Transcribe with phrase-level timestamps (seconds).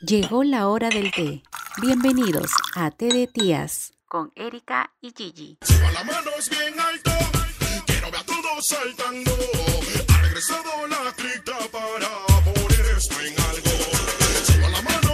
[0.00, 1.42] Llegó la hora del té.
[1.82, 5.58] Bienvenidos a Té de Tías con Erika y Gigi.
[5.60, 7.10] Suba las manos bien alto,
[7.84, 9.30] quiero ver a todos saltando.
[10.08, 12.08] Ha regresado la clica para
[12.44, 13.70] poner esto en algo.
[14.46, 15.09] Suba las manos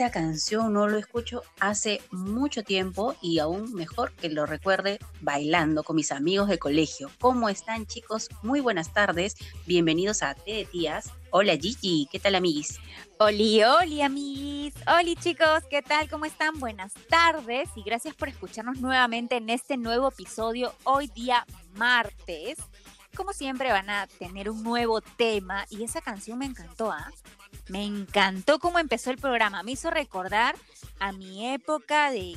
[0.00, 5.84] Esa canción no lo escucho hace mucho tiempo y aún mejor que lo recuerde bailando
[5.84, 7.10] con mis amigos de colegio.
[7.20, 8.30] ¿Cómo están chicos?
[8.42, 9.36] Muy buenas tardes.
[9.66, 11.12] Bienvenidos a T de Tías.
[11.28, 12.78] Hola Gigi, ¿qué tal amiguis?
[13.18, 14.72] Oli, oli, amiguis.
[14.86, 16.08] Oli, chicos, ¿qué tal?
[16.08, 16.58] ¿Cómo están?
[16.58, 21.44] Buenas tardes y gracias por escucharnos nuevamente en este nuevo episodio, hoy día
[21.74, 22.56] martes.
[23.14, 27.12] Como siempre van a tener un nuevo tema y esa canción me encantó, ¿ah?
[27.70, 29.62] Me encantó cómo empezó el programa.
[29.62, 30.56] Me hizo recordar
[30.98, 32.36] a mi época de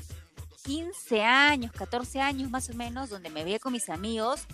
[0.64, 4.46] 15 años, 14 años más o menos, donde me veía con mis amigos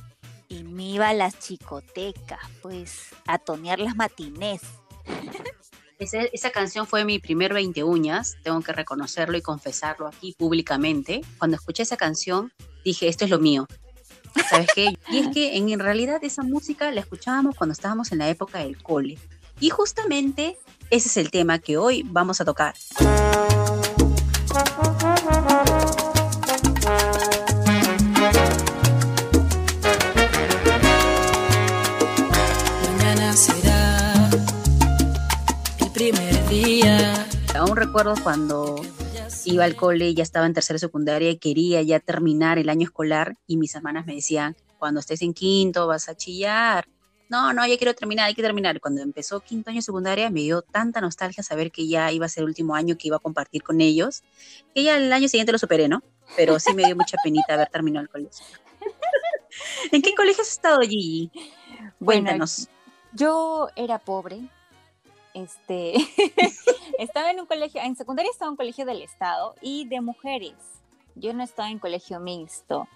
[0.47, 4.61] y me iba a las chicotecas, pues, a tonear las matinés.
[5.99, 11.19] Esa, esa canción fue mi primer 20 uñas, tengo que reconocerlo y confesarlo aquí públicamente.
[11.37, 12.53] Cuando escuché esa canción
[12.85, 13.67] dije, esto es lo mío.
[14.49, 14.93] ¿Sabes qué?
[15.09, 18.81] Y es que en, realidad esa música la escuchábamos cuando estábamos en la época del
[18.81, 19.17] cole.
[19.59, 20.57] Y justamente
[20.89, 22.75] ese es el tema que hoy vamos a tocar.
[32.81, 34.29] Mañana será
[35.79, 37.27] el primer día.
[37.55, 38.81] Aún recuerdo cuando
[39.45, 43.35] iba al cole, ya estaba en tercera secundaria y quería ya terminar el año escolar
[43.45, 46.87] y mis hermanas me decían, cuando estés en quinto vas a chillar.
[47.29, 48.81] No, no, ya quiero terminar, hay que terminar.
[48.81, 52.41] Cuando empezó quinto año secundaria me dio tanta nostalgia saber que ya iba a ser
[52.41, 54.23] el último año que iba a compartir con ellos,
[54.73, 56.01] que ya el año siguiente lo superé, ¿no?
[56.35, 58.45] Pero sí me dio mucha penita haber terminado el colegio.
[59.91, 61.31] ¿En qué colegio has estado, Gigi?
[61.99, 62.67] Bueno, Cuéntanos.
[63.13, 64.41] Yo era pobre.
[65.35, 65.93] Este,
[66.99, 70.55] estaba en un colegio, en secundaria estaba en un colegio del estado y de mujeres.
[71.15, 72.87] Yo no estaba en colegio mixto.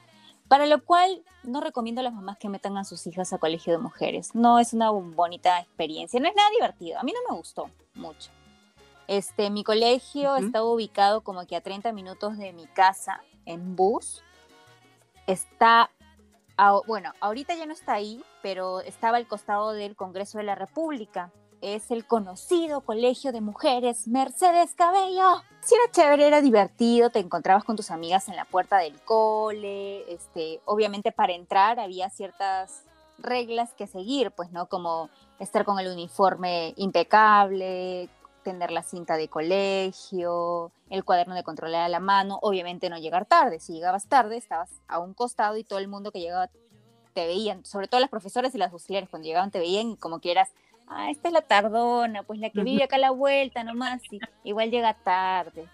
[0.53, 3.73] Para lo cual no recomiendo a las mamás que metan a sus hijas a colegio
[3.73, 4.35] de mujeres.
[4.35, 6.99] No es una bonita experiencia, no es nada divertido.
[6.99, 8.29] A mí no me gustó mucho.
[9.07, 10.45] Este, mi colegio Ujú.
[10.45, 14.21] estaba ubicado como que a 30 minutos de mi casa en bus.
[15.25, 15.89] Está,
[16.55, 20.53] a- bueno, ahorita ya no está ahí, pero estaba al costado del Congreso de la
[20.53, 21.31] República.
[21.63, 25.41] Es el conocido Colegio de Mujeres Mercedes Cabello.
[25.61, 30.03] Sí era chévere, era divertido, te encontrabas con tus amigas en la puerta del cole,
[30.13, 32.83] este, obviamente para entrar había ciertas
[33.17, 34.67] reglas que seguir, pues, ¿no?
[34.67, 35.09] Como
[35.39, 38.09] estar con el uniforme impecable,
[38.43, 43.25] tener la cinta de colegio, el cuaderno de control a la mano, obviamente no llegar
[43.25, 43.61] tarde.
[43.61, 46.49] Si llegabas tarde, estabas a un costado y todo el mundo que llegaba
[47.13, 50.19] te veían, sobre todo las profesoras y las auxiliares, cuando llegaban te veían y como
[50.19, 50.51] que eras,
[50.87, 54.19] ah, esta es la tardona, pues la que vive acá a la vuelta nomás, y
[54.43, 55.65] igual llega tarde.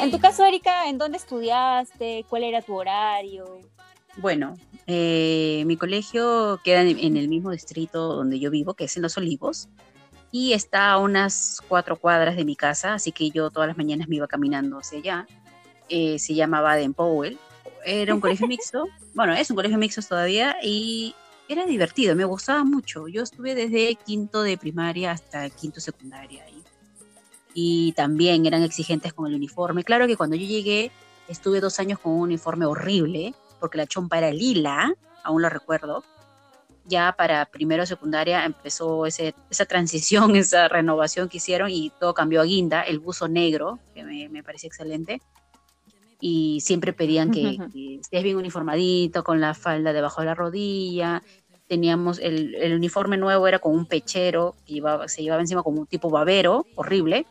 [0.00, 2.26] En tu caso, Erika, ¿en dónde estudiaste?
[2.28, 3.60] ¿Cuál era tu horario?
[4.16, 4.54] Bueno,
[4.86, 9.02] eh, mi colegio queda en, en el mismo distrito donde yo vivo, que es en
[9.02, 9.68] Los Olivos,
[10.30, 14.08] y está a unas cuatro cuadras de mi casa, así que yo todas las mañanas
[14.08, 15.26] me iba caminando hacia allá.
[15.88, 17.38] Eh, se llama Baden Powell.
[17.84, 21.14] Era un colegio mixto, bueno, es un colegio mixto todavía, y
[21.48, 23.08] era divertido, me gustaba mucho.
[23.08, 26.62] Yo estuve desde quinto de primaria hasta quinto secundaria ahí.
[27.52, 29.84] Y también eran exigentes con el uniforme.
[29.84, 30.90] Claro que cuando yo llegué,
[31.28, 36.02] estuve dos años con un uniforme horrible, porque la chompa era lila, aún lo recuerdo.
[36.86, 42.40] Ya para primero secundaria empezó ese, esa transición, esa renovación que hicieron y todo cambió
[42.40, 45.20] a guinda, el buzo negro, que me, me parecía excelente.
[46.26, 51.22] Y siempre pedían que, que estés bien uniformadito, con la falda debajo de la rodilla.
[51.68, 55.80] Teníamos el, el uniforme nuevo, era con un pechero, que llevaba- se llevaba encima como
[55.80, 57.26] un tipo babero, horrible.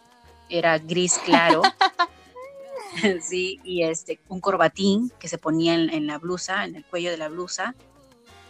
[0.48, 1.64] Era gris claro.
[3.22, 7.10] sí, y este, un corbatín que se ponía en, en la blusa, en el cuello
[7.10, 7.74] de la blusa,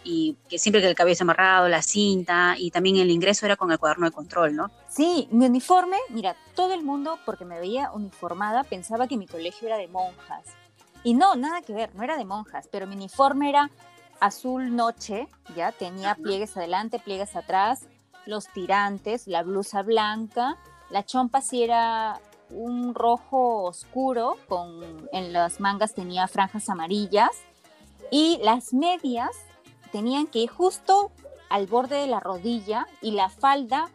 [0.04, 3.72] y que siempre que el cabello amarrado, la cinta, y también el ingreso era con
[3.72, 4.72] el cuaderno de control, ¿no?
[4.88, 9.68] Sí, mi uniforme, mira, todo el mundo, porque me veía uniformada, pensaba que mi colegio
[9.68, 10.46] era de monjas.
[11.04, 13.70] Y no, nada que ver, no era de monjas, pero mi uniforme era
[14.20, 17.88] azul noche, ya tenía pliegues adelante, pliegues atrás,
[18.26, 20.58] los tirantes, la blusa blanca,
[20.90, 27.32] la chompa sí era un rojo oscuro, con en las mangas tenía franjas amarillas
[28.12, 29.32] y las medias
[29.94, 31.12] tenían que ir justo
[31.50, 33.90] al borde de la rodilla y la falda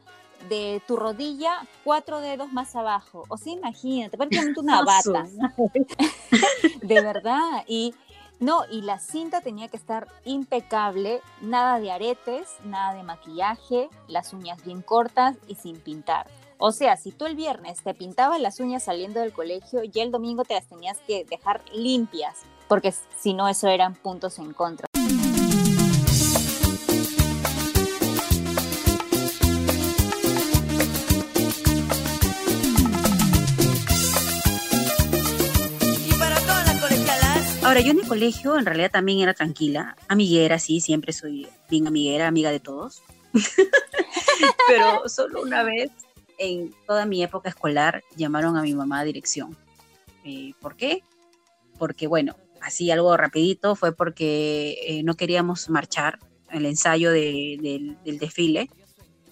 [0.48, 3.24] de tu rodilla cuatro dedos más abajo.
[3.28, 5.26] O sea, imagínate, prácticamente una bata.
[6.82, 7.64] de verdad.
[7.66, 7.94] Y
[8.38, 14.32] no, y la cinta tenía que estar impecable, nada de aretes, nada de maquillaje, las
[14.32, 16.28] uñas bien cortas y sin pintar.
[16.58, 20.12] O sea, si tú el viernes te pintabas las uñas saliendo del colegio, ya el
[20.12, 24.87] domingo te las tenías que dejar limpias, porque si no, eso eran puntos en contra.
[38.08, 43.02] Colegio en realidad también era tranquila, amiguera, sí, siempre soy bien amiguera, amiga de todos.
[44.66, 45.90] Pero solo una vez
[46.38, 49.56] en toda mi época escolar llamaron a mi mamá a dirección.
[50.24, 51.02] Eh, ¿Por qué?
[51.78, 56.18] Porque, bueno, así algo rapidito, fue porque eh, no queríamos marchar
[56.50, 58.70] el ensayo de- del- del desfile.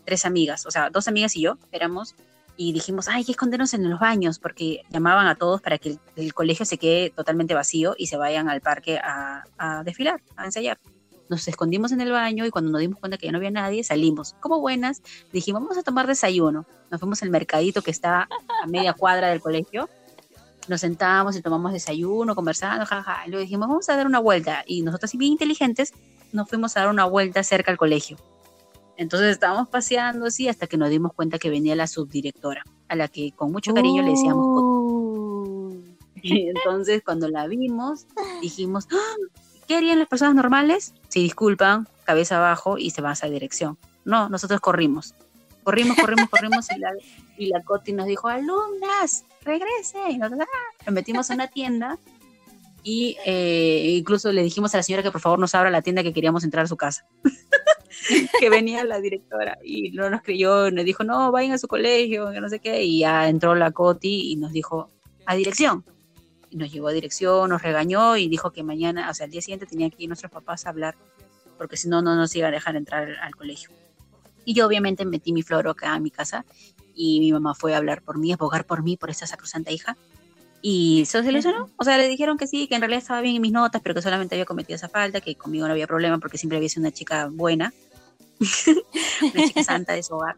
[0.04, 2.14] Tres amigas, o sea, dos amigas y yo éramos,
[2.56, 5.90] y dijimos, ay, hay que escondernos en los baños, porque llamaban a todos para que
[5.90, 10.22] el, el colegio se quede totalmente vacío y se vayan al parque a, a desfilar,
[10.36, 10.78] a ensayar.
[11.28, 13.82] Nos escondimos en el baño y cuando nos dimos cuenta que ya no había nadie,
[13.82, 14.34] salimos.
[14.40, 16.66] Como buenas, dijimos, vamos a tomar desayuno.
[16.90, 18.28] Nos fuimos al mercadito que está
[18.62, 19.88] a media cuadra del colegio.
[20.68, 23.26] Nos sentamos y tomamos desayuno, conversando, jaja.
[23.26, 24.62] Y luego dijimos, vamos a dar una vuelta.
[24.66, 25.92] Y nosotros, bien inteligentes,
[26.32, 28.16] nos fuimos a dar una vuelta cerca al colegio.
[28.96, 33.08] Entonces estábamos paseando así hasta que nos dimos cuenta que venía la subdirectora, a la
[33.08, 34.44] que con mucho cariño le decíamos.
[34.46, 35.82] Uh.
[36.22, 38.06] Y entonces cuando la vimos,
[38.40, 39.14] dijimos, "Ah,
[39.68, 40.94] ¿qué harían las personas normales?
[41.08, 43.78] Se disculpan, cabeza abajo y se van a esa dirección.
[44.04, 45.14] No, nosotros corrimos.
[45.62, 46.92] Corrimos, corrimos, corrimos y la,
[47.36, 50.10] y la Coti nos dijo, alumnas, regresen.
[50.12, 50.84] Y nosotros, "Ah".
[50.86, 51.98] Nos metimos a una tienda
[52.82, 56.04] y eh, incluso le dijimos a la señora que por favor nos abra la tienda
[56.04, 57.04] que queríamos entrar a su casa.
[58.40, 62.30] que venía la directora y no nos creyó, nos dijo, no, vayan a su colegio,
[62.30, 64.90] que no sé qué, y ya entró la Coti y nos dijo,
[65.26, 65.84] a dirección.
[66.50, 69.42] Y nos llevó a dirección, nos regañó y dijo que mañana, o sea, al día
[69.42, 70.96] siguiente tenían que ir nuestros papás a hablar,
[71.58, 73.70] porque si no, no nos iba a dejar entrar al colegio.
[74.44, 76.44] Y yo obviamente metí mi floro acá en mi casa
[76.94, 79.72] y mi mamá fue a hablar por mí, a abogar por mí, por esta sacrosanta
[79.72, 79.96] hija.
[80.62, 81.70] Y se ¿no?
[81.76, 83.94] O sea, le dijeron que sí, que en realidad estaba bien en mis notas, pero
[83.94, 86.80] que solamente había cometido esa falta, que conmigo no había problema porque siempre había sido
[86.82, 87.72] una chica buena,
[88.40, 90.36] una chica santa de su hogar.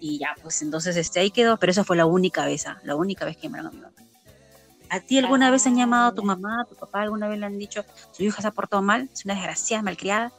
[0.00, 2.80] Y ya, pues entonces este, ahí quedó, pero esa fue la única vez, ¿ah?
[2.82, 3.92] la única vez que llamaron a mi mamá.
[4.90, 7.46] ¿A ti alguna vez han llamado a tu mamá, a tu papá, alguna vez le
[7.46, 10.32] han dicho, su hija se ha portado mal, es una desgraciada, malcriada?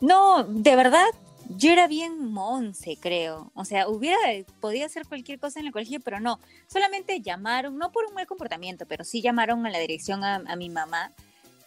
[0.00, 1.06] No, de verdad,
[1.48, 3.52] yo era bien monse, creo.
[3.54, 4.18] O sea, hubiera
[4.60, 6.40] podido hacer cualquier cosa en el colegio, pero no.
[6.66, 10.56] Solamente llamaron, no por un mal comportamiento, pero sí llamaron a la dirección a, a
[10.56, 11.12] mi mamá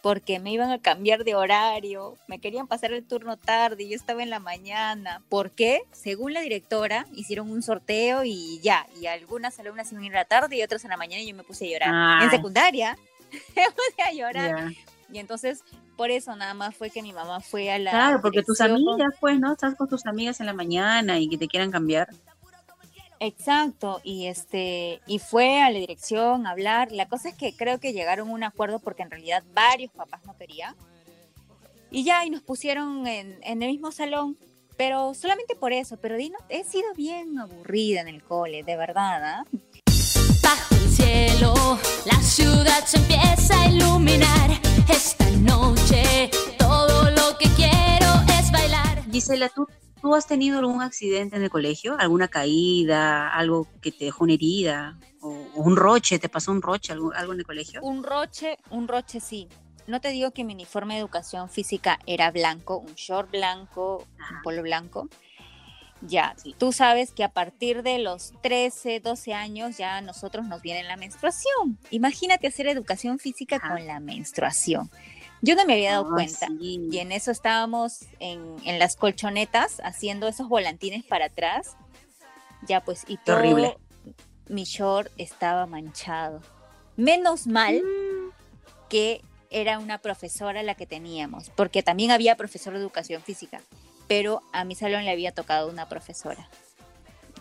[0.02, 4.22] porque me iban a cambiar de horario, me querían pasar el turno tarde, yo estaba
[4.22, 5.22] en la mañana.
[5.28, 5.82] ¿Por qué?
[5.92, 10.20] Según la directora, hicieron un sorteo y ya, y algunas alumnas iban a ir a
[10.20, 12.24] la tarde y otras a la mañana y yo me puse a llorar.
[12.24, 12.98] En secundaria,
[13.56, 14.72] me puse a llorar.
[15.12, 15.62] Y entonces,
[15.96, 17.90] por eso nada más fue que mi mamá fue a la.
[17.90, 19.52] Claro, porque tus amigas, pues, ¿no?
[19.52, 22.08] Estás con tus amigas en la mañana y que te quieran cambiar.
[23.24, 26.90] Exacto, y este, y fue a la dirección a hablar.
[26.90, 30.22] La cosa es que creo que llegaron a un acuerdo porque en realidad varios papás
[30.26, 30.74] no querían.
[31.92, 34.36] Y ya, y nos pusieron en, en el mismo salón,
[34.76, 35.98] pero solamente por eso.
[35.98, 39.44] Pero di, no, he sido bien aburrida en el cole, de verdad, ¿ah?
[40.42, 44.50] bajo el cielo, la ciudad se empieza a iluminar.
[44.88, 49.00] Esta noche, todo lo que quiero es bailar.
[49.12, 49.68] Gisela, ¿tú,
[50.02, 51.96] ¿tú has tenido algún accidente en el colegio?
[51.98, 53.28] ¿Alguna caída?
[53.32, 54.98] ¿Algo que te dejó una herida?
[55.20, 56.18] ¿O, o un roche?
[56.18, 56.92] ¿Te pasó un roche?
[56.92, 57.80] ¿Algo, algo en el colegio?
[57.82, 59.48] Un roche, un roche sí.
[59.86, 64.36] No te digo que mi uniforme de educación física era blanco, un short blanco, Ajá.
[64.36, 65.08] un polo blanco.
[66.04, 66.54] Ya, Sí.
[66.58, 70.82] tú sabes que a partir de los 13, 12 años ya a nosotros nos viene
[70.82, 71.78] la menstruación.
[71.90, 73.68] Imagínate hacer educación física Ajá.
[73.76, 74.90] con la menstruación.
[75.44, 76.46] Yo no me había dado Ay, cuenta.
[76.46, 76.88] sí.
[76.90, 81.76] Y en eso estábamos en, en las colchonetas haciendo esos volantines para atrás.
[82.68, 83.76] Ya pues, y todo horrible.
[84.48, 86.40] mi short estaba manchado.
[86.96, 87.82] Menos mal
[88.88, 93.60] que era una profesora la que teníamos, porque también había profesor de educación física,
[94.08, 96.48] pero a mi salón le había tocado una profesora.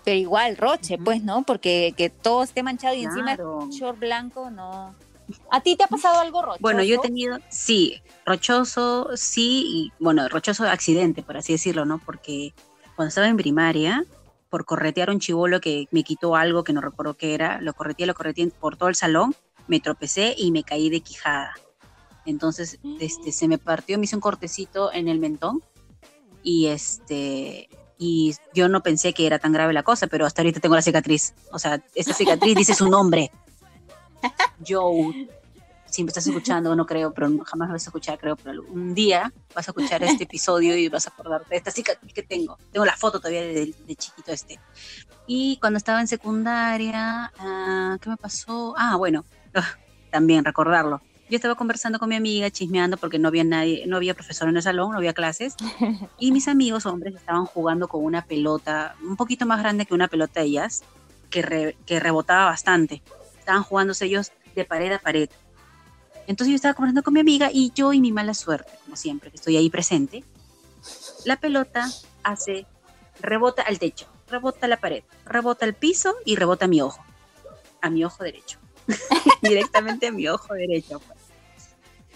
[0.04, 1.44] Pero igual, roche, pues, ¿no?
[1.44, 3.60] Porque que todo esté manchado y Claro.
[3.62, 4.96] encima short blanco, no.
[5.52, 6.62] ¿A ti te ha pasado algo rochoso?
[6.62, 12.00] Bueno, yo he tenido, sí, rochoso, sí, y bueno, rochoso accidente, por así decirlo, ¿no?
[12.00, 12.54] Porque
[12.96, 14.06] cuando estaba en primaria,
[14.50, 17.74] por corretear a un chivolo que me quitó algo que no recuerdo qué era, lo
[17.74, 19.36] correteé, lo correteé por todo el salón,
[19.68, 21.54] me tropecé y me caí de quijada.
[22.26, 25.62] Entonces, este, se me partió, me hizo un cortecito en el mentón
[26.44, 27.70] y este
[28.04, 30.82] y yo no pensé que era tan grave la cosa, pero hasta ahorita tengo la
[30.82, 31.36] cicatriz.
[31.52, 33.32] O sea, esta cicatriz dice su nombre.
[34.66, 35.28] Joe.
[35.86, 38.96] Si me estás escuchando, no creo, pero jamás me vas a escuchar, creo, pero un
[38.96, 42.58] día vas a escuchar este episodio y vas a acordarte de esta cicatriz que tengo.
[42.72, 44.58] Tengo la foto todavía de, de chiquito este.
[45.28, 48.74] Y cuando estaba en secundaria, ah, ¿qué me pasó?
[48.78, 49.68] Ah, bueno, ah,
[50.12, 51.02] también recordarlo.
[51.30, 54.58] Yo estaba conversando con mi amiga, chismeando, porque no había nadie, no había profesor en
[54.58, 55.56] el salón, no había clases.
[56.20, 60.10] Y mis amigos hombres estaban jugando con una pelota un poquito más grande que una
[60.10, 60.84] pelota de ellas,
[61.30, 63.02] que, que rebotaba bastante.
[63.42, 65.30] Estaban jugándose ellos de pared a pared.
[66.28, 69.32] Entonces yo estaba conversando con mi amiga y yo y mi mala suerte, como siempre,
[69.32, 70.24] que estoy ahí presente,
[71.26, 71.90] la pelota
[72.22, 72.68] hace,
[73.20, 77.04] rebota al techo, rebota a la pared, rebota al piso y rebota a mi ojo,
[77.82, 78.60] a mi ojo derecho,
[79.42, 81.00] directamente a mi ojo derecho.
[81.00, 81.20] pues.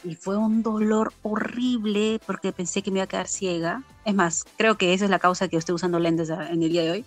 [0.03, 3.81] Y fue un dolor horrible porque pensé que me iba a quedar ciega.
[4.05, 6.83] Es más, creo que esa es la causa que estoy usando lentes en el día
[6.83, 7.05] de hoy.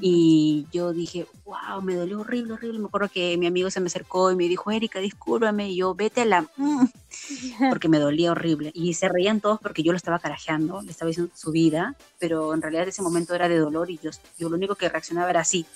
[0.00, 2.78] Y yo dije, wow, me dolió horrible, horrible.
[2.78, 5.70] Me acuerdo que mi amigo se me acercó y me dijo, Erika, discúlpame.
[5.70, 6.42] Y yo, vete a la...
[6.56, 6.84] mm",
[7.70, 8.70] porque me dolía horrible.
[8.74, 12.54] Y se reían todos porque yo lo estaba carajeando, le estaba diciendo su vida, pero
[12.54, 15.40] en realidad ese momento era de dolor y yo, yo lo único que reaccionaba era
[15.40, 15.66] así.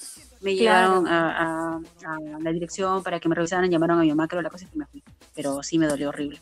[0.40, 1.02] Me Claro.
[1.02, 4.42] llevaron a, a- a la dirección para que me revisaran, llamaron a mi mamá, creo
[4.42, 5.02] la cosa es que me fui.
[5.34, 6.40] Pero sí me dolió horrible.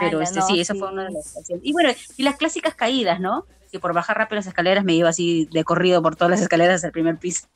[0.00, 1.32] Pero este, no, sí, esa fue una de las.
[1.62, 3.44] Y bueno, y las clásicas caídas, ¿no?
[3.72, 6.76] Que por bajar rápido las escaleras me iba así de corrido por todas las escaleras
[6.76, 7.46] hasta el primer piso.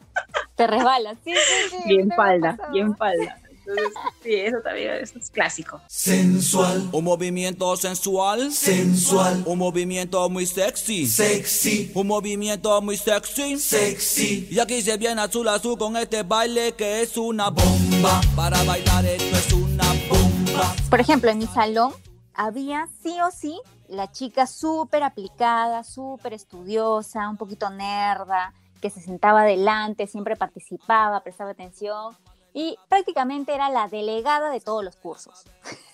[0.55, 1.77] Te resbalas, sí, sí, sí.
[1.87, 3.39] Bien falda, bien falda.
[3.69, 3.93] Entonces,
[4.23, 5.81] sí, eso también eso es clásico.
[5.89, 13.59] Sensual, Un movimiento sensual, sensual, un movimiento muy sexy, sexy, un movimiento muy sexy.
[13.59, 14.49] sexy.
[14.51, 18.21] Y aquí se viene azul azul con este baile que es una bomba.
[18.35, 20.75] Para bailar esto es una bomba.
[20.89, 21.93] Por ejemplo, en mi salón
[22.35, 29.01] había sí o sí la chica súper aplicada, súper estudiosa, un poquito nerda, que se
[29.01, 32.17] sentaba adelante, siempre participaba, prestaba atención
[32.53, 35.45] y prácticamente era la delegada de todos los cursos.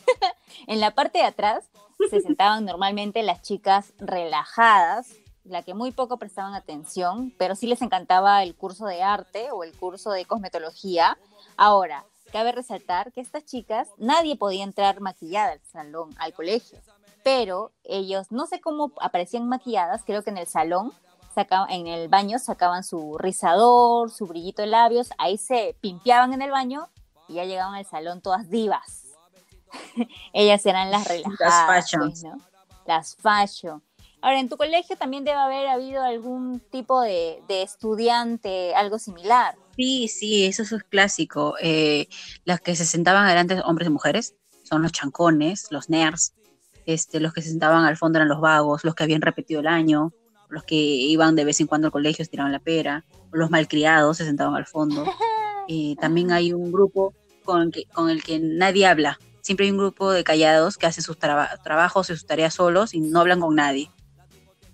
[0.67, 1.65] en la parte de atrás
[2.11, 5.13] se sentaban normalmente las chicas relajadas,
[5.45, 9.65] la que muy poco prestaban atención, pero sí les encantaba el curso de arte o
[9.65, 11.19] el curso de cosmetología.
[11.57, 16.79] Ahora, cabe resaltar que estas chicas, nadie podía entrar maquillada al salón, al colegio,
[17.23, 20.93] pero ellos, no sé cómo aparecían maquilladas, creo que en el salón,
[21.35, 26.43] sacaban, en el baño sacaban su rizador, su brillito de labios, ahí se pimpeaban en
[26.43, 26.89] el baño
[27.29, 29.07] y ya llegaban al salón todas divas.
[30.33, 31.67] ellas eran las relajadas.
[31.67, 32.23] fashions.
[32.23, 32.39] pues, ¿no?
[32.87, 33.83] Las fashion.
[34.21, 39.57] Ahora, en tu colegio también debe haber habido algún tipo de, de estudiante, algo similar.
[39.77, 41.57] Sí, sí, eso es clásico.
[41.61, 42.09] Eh,
[42.45, 46.35] las que se sentaban adelante, hombres y mujeres, son los chancones, los nerds.
[46.87, 49.67] Este, los que se sentaban al fondo eran los vagos, los que habían repetido el
[49.69, 50.13] año,
[50.49, 54.25] los que iban de vez en cuando al colegio, estiraban la pera, los malcriados se
[54.25, 55.05] sentaban al fondo.
[55.69, 59.21] Eh, también hay un grupo con el, que, con el que nadie habla.
[59.43, 62.95] Siempre hay un grupo de callados que hacen sus traba- trabajos y sus tareas solos
[62.95, 63.89] y no hablan con nadie.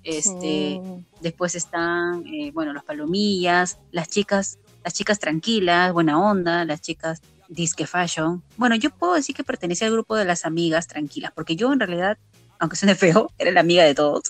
[0.02, 0.80] Este, Sí.
[1.20, 7.20] Después están, eh, bueno, los palomillas, las chicas, las chicas tranquilas, buena onda, las chicas
[7.48, 8.42] disque fashion.
[8.56, 11.80] Bueno, yo puedo decir que pertenecía al grupo de las amigas tranquilas, porque yo en
[11.80, 12.18] realidad,
[12.58, 14.22] aunque suene feo, era la amiga de todos.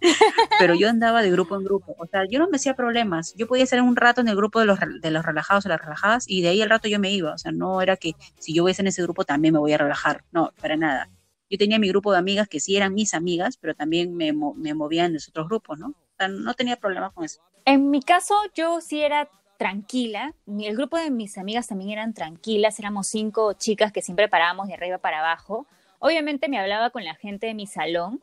[0.58, 1.94] Pero yo andaba de grupo en grupo.
[1.98, 3.34] O sea, yo no me hacía problemas.
[3.36, 5.80] Yo podía estar un rato en el grupo de los, de los relajados o las
[5.80, 7.32] relajadas y de ahí al rato yo me iba.
[7.32, 9.72] O sea, no era que si yo voy a en ese grupo también me voy
[9.72, 10.24] a relajar.
[10.32, 11.10] No, para nada.
[11.48, 14.74] Yo tenía mi grupo de amigas que sí eran mis amigas, pero también me, me
[14.74, 15.88] movían en los otros grupos, ¿no?
[15.88, 17.40] O sea, no tenía problemas con eso.
[17.64, 20.34] En mi caso, yo sí era tranquila.
[20.46, 22.78] El grupo de mis amigas también eran tranquilas.
[22.78, 25.66] Éramos cinco chicas que siempre parábamos de arriba para abajo.
[25.98, 28.22] Obviamente me hablaba con la gente de mi salón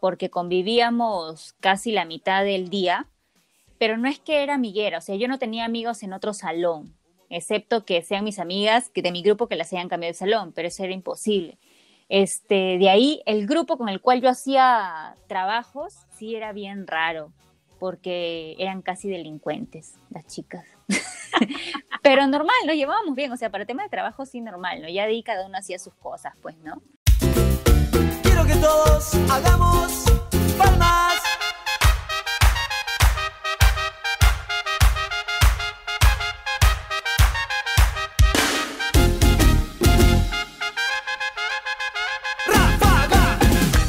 [0.00, 3.06] porque convivíamos casi la mitad del día,
[3.78, 4.98] pero no es que era amiguera.
[4.98, 6.96] O sea, yo no tenía amigos en otro salón,
[7.30, 10.52] excepto que sean mis amigas que de mi grupo que las hayan cambiado de salón,
[10.52, 11.58] pero eso era imposible.
[12.08, 17.32] Este, de ahí, el grupo con el cual yo hacía trabajos sí era bien raro
[17.82, 20.64] porque eran casi delincuentes las chicas.
[22.02, 24.88] Pero normal, nos llevábamos bien, o sea, para tema de trabajo sí normal, ¿no?
[24.88, 26.80] Ya de ahí cada uno hacía sus cosas, pues, ¿no?
[28.22, 30.04] Quiero que todos hagamos
[30.56, 31.20] palmas.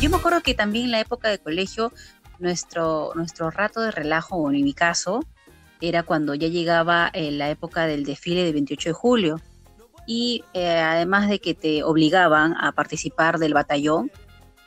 [0.02, 1.94] Yo me acuerdo que también en la época de colegio,
[2.44, 5.22] nuestro, nuestro rato de relajo, o en mi caso,
[5.82, 9.42] era cuando ya llegaba eh, la época del desfile de 28 de julio.
[10.06, 14.12] Y eh, además de que te obligaban a participar del batallón,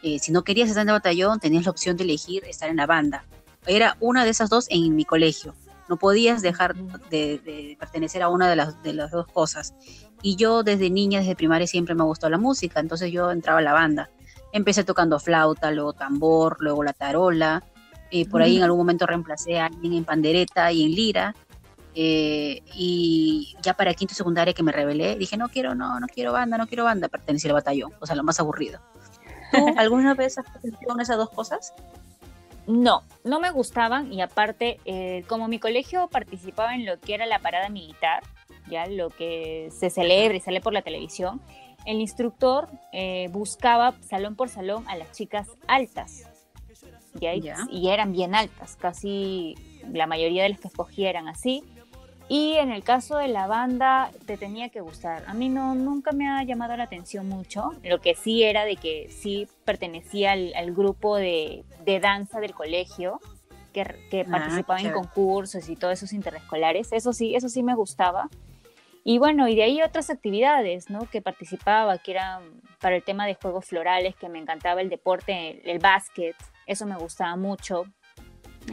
[0.03, 2.77] eh, si no querías estar en el batallón, tenías la opción de elegir estar en
[2.77, 3.25] la banda.
[3.67, 5.55] Era una de esas dos en mi colegio.
[5.89, 9.75] No podías dejar de, de pertenecer a una de las, de las dos cosas.
[10.23, 13.63] Y yo desde niña, desde primaria, siempre me gustó la música, entonces yo entraba a
[13.63, 14.11] la banda.
[14.53, 17.63] Empecé tocando flauta, luego tambor, luego la tarola.
[18.11, 21.35] eh, por ahí en algún momento reemplacé a alguien en pandereta y en lira.
[21.99, 26.33] eh, y ya para quinto secundaria que me rebelé, dije, no quiero, no, no quiero
[26.33, 28.81] banda, no quiero banda, pertenecí al batallón, o sea, lo más aburrido.
[29.51, 31.73] ¿Tú alguna vez has en esas dos cosas?
[32.67, 37.25] No, no me gustaban y aparte, eh, como mi colegio participaba en lo que era
[37.25, 38.23] la parada militar,
[38.69, 41.41] ya lo que se celebra y sale por la televisión,
[41.87, 46.25] el instructor eh, buscaba salón por salón a las chicas altas.
[47.21, 47.35] ¿ya?
[47.71, 49.55] Y- eran bien altas, casi
[49.93, 51.65] la mayoría de las que escogía eran así.
[52.29, 55.23] Y en el caso de la banda, te tenía que gustar.
[55.29, 57.71] A mí no, nunca me ha llamado la atención mucho.
[57.85, 62.53] Lo que sí era de que sí pertenecía al, al grupo de, de danza del
[62.53, 63.21] colegio,
[63.73, 66.93] que, que Ah, participaba en concursos y todos esos interescolares.
[66.93, 68.29] Eso sí, eso sí me gustaba.
[69.09, 71.09] Y bueno, y de ahí otras actividades, ¿no?
[71.09, 75.51] Que participaba, que eran para el tema de juegos florales, que me encantaba el deporte,
[75.51, 76.35] el, el básquet,
[76.67, 77.85] eso me gustaba mucho.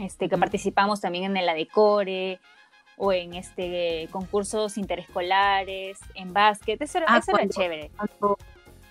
[0.02, 2.40] Este, que participamos también en la decore
[2.96, 7.92] o en este concursos interescolares, en básquet, eso era, Ah, eso era chévere.
[7.96, 8.36] Cuando,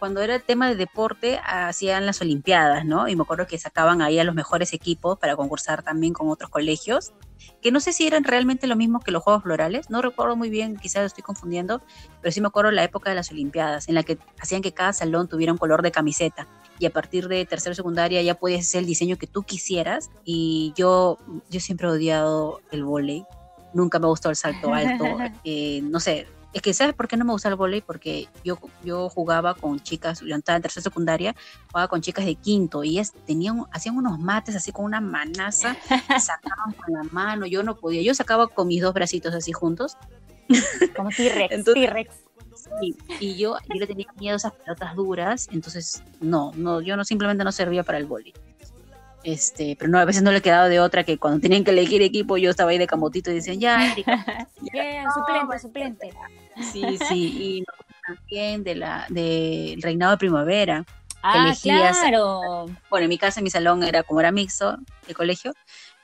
[0.03, 3.07] cuando era tema de deporte, hacían las Olimpiadas, ¿no?
[3.07, 6.49] Y me acuerdo que sacaban ahí a los mejores equipos para concursar también con otros
[6.49, 7.13] colegios,
[7.61, 10.49] que no sé si eran realmente lo mismo que los Juegos Florales, no recuerdo muy
[10.49, 11.81] bien, quizás lo estoy confundiendo,
[12.21, 14.91] pero sí me acuerdo la época de las Olimpiadas, en la que hacían que cada
[14.91, 16.49] salón tuviera un color de camiseta.
[16.79, 20.11] Y a partir de tercero secundaria ya podías hacer el diseño que tú quisieras.
[20.25, 21.17] Y yo,
[21.49, 23.23] yo siempre he odiado el vóley.
[23.73, 25.05] Nunca me gustó el salto alto.
[25.45, 27.81] eh, no sé, es que ¿sabes por qué no me gusta el vóley?
[27.81, 31.35] Porque yo, yo jugaba con chicas, yo estaba en tercera secundaria,
[31.71, 35.75] jugaba con chicas de quinto y ellas tenían, hacían unos mates así con una manaza,
[36.19, 39.97] sacaban con la mano, yo no podía, yo sacaba con mis dos bracitos así juntos
[40.95, 42.15] Como T-Rex, T-Rex.
[42.79, 46.95] Sí, y yo, yo le tenía miedo a esas pelotas duras, entonces no, no, yo
[46.95, 48.33] no simplemente no servía para el boli.
[49.23, 52.01] Este, pero no, a veces no le quedaba de otra que cuando tenían que elegir
[52.01, 56.09] equipo, yo estaba ahí de camotito y decían, ya, Erika, Yeah, suplente, suplente.
[56.71, 57.63] sí, sí, y
[58.05, 60.83] también de la, del reinado de primavera.
[61.21, 62.65] Ah, elegías- claro.
[62.89, 65.53] Bueno, en mi casa, en mi salón era como era mixto de colegio,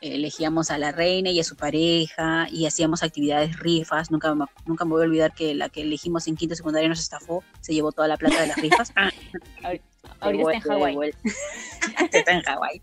[0.02, 4.12] elegíamos a la reina y a su pareja y hacíamos actividades rifas.
[4.12, 7.00] Nunca me, nunca me voy a olvidar que la que elegimos en quinto secundaria nos
[7.00, 8.92] estafó, se llevó toda la plata de las rifas.
[9.62, 9.74] Ah,
[10.22, 11.12] Ahorita está en Hawái.
[12.12, 12.82] está en Hawái.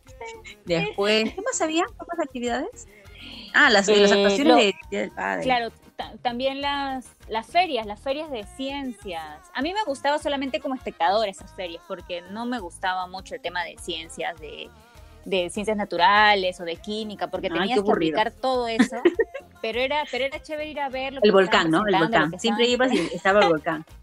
[0.64, 1.84] Después, ¿qué más había?
[1.84, 2.86] ¿Qué más actividades?
[3.54, 5.42] Ah, las, las Eh, actuaciones lo- de del Padre.
[5.42, 9.38] Claro, ta- también las, las ferias, las ferias de ciencias.
[9.54, 13.40] A mí me gustaba solamente como espectadora esas ferias, porque no me gustaba mucho el
[13.40, 14.68] tema de ciencias, de,
[15.26, 18.96] de ciencias naturales o de química, porque Ay, tenías que aplicar todo eso.
[19.60, 21.86] pero era, pero era chévere ir a ver lo El volcán, ¿no?
[21.86, 22.38] El volcán.
[22.38, 23.84] Siempre ibas y estaba el volcán.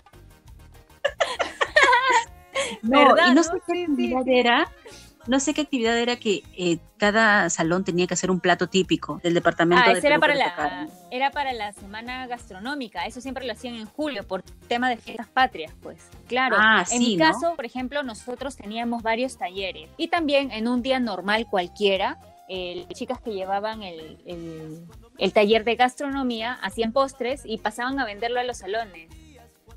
[2.81, 3.43] No, ¿Verdad, y no, no?
[3.43, 5.12] sé qué Sí, sí, actividad sí.
[5.27, 9.19] No sé qué actividad era que eh, cada salón tenía que hacer un plato típico
[9.23, 13.45] del departamento Ah, de ese era para, la, era para la semana gastronómica, eso siempre
[13.45, 15.99] lo hacían en julio por tema de fiestas patrias, pues.
[16.27, 17.25] Claro, Ah, en sí, mi ¿no?
[17.25, 22.85] caso, por ejemplo, nosotros teníamos varios talleres y también en un día normal cualquiera, eh,
[22.89, 24.85] las chicas que llevaban el, el-
[25.19, 29.09] el taller de gastronomía hacían postres y pasaban a venderlo a los salones.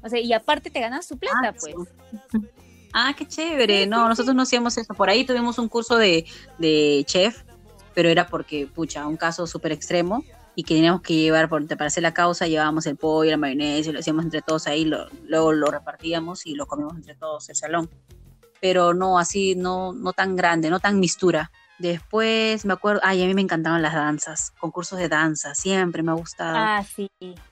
[0.03, 1.75] O sea, y aparte te ganabas su plata, Ah, pues.
[2.33, 2.39] sí.
[2.93, 3.87] Ah, qué chévere.
[3.87, 4.95] no, nosotros no hacíamos eso.
[4.95, 6.27] Por ahí tuvimos un curso de,
[6.59, 7.43] de chef,
[7.95, 11.87] pero era porque, pucha, un caso súper extremo y que teníamos que llevar, por, para
[11.87, 15.07] hacer la causa, llevábamos el pollo, la mayonesa y lo hacíamos entre todos ahí, lo-
[15.29, 17.91] luego lo repartíamos y lo comíamos entre todos el salón.
[18.61, 21.51] Pero no así, no, no tan grande, no tan mistura.
[21.79, 26.13] Después me acuerdo, ay, a mí me encantaban las danzas, concursos de danza, siempre me
[26.13, 26.57] ha gustado.
[26.59, 27.07] Ah, sí.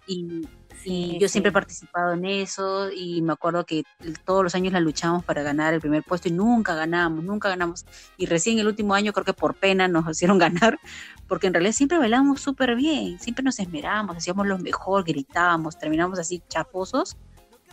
[0.07, 0.47] y
[0.85, 3.85] y yo siempre he participado en eso y me acuerdo que
[4.25, 7.87] todos los años la luchamos para ganar el primer puesto y nunca ganamos, nunca ganamos.
[8.17, 10.79] Y recién el último año creo que por pena nos hicieron ganar,
[11.27, 16.19] porque en realidad siempre bailábamos súper bien, siempre nos esmerábamos, hacíamos lo mejor, gritábamos, terminamos
[16.19, 17.17] así chaposos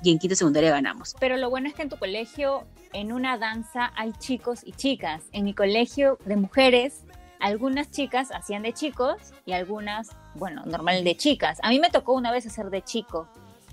[0.03, 1.15] y en quinta secundaria ganamos.
[1.19, 5.23] Pero lo bueno es que en tu colegio, en una danza, hay chicos y chicas.
[5.31, 7.03] En mi colegio de mujeres,
[7.41, 11.59] algunas chicas hacían de chicos y algunas, bueno, normal de chicas.
[11.63, 13.27] A mí me tocó una vez hacer de chico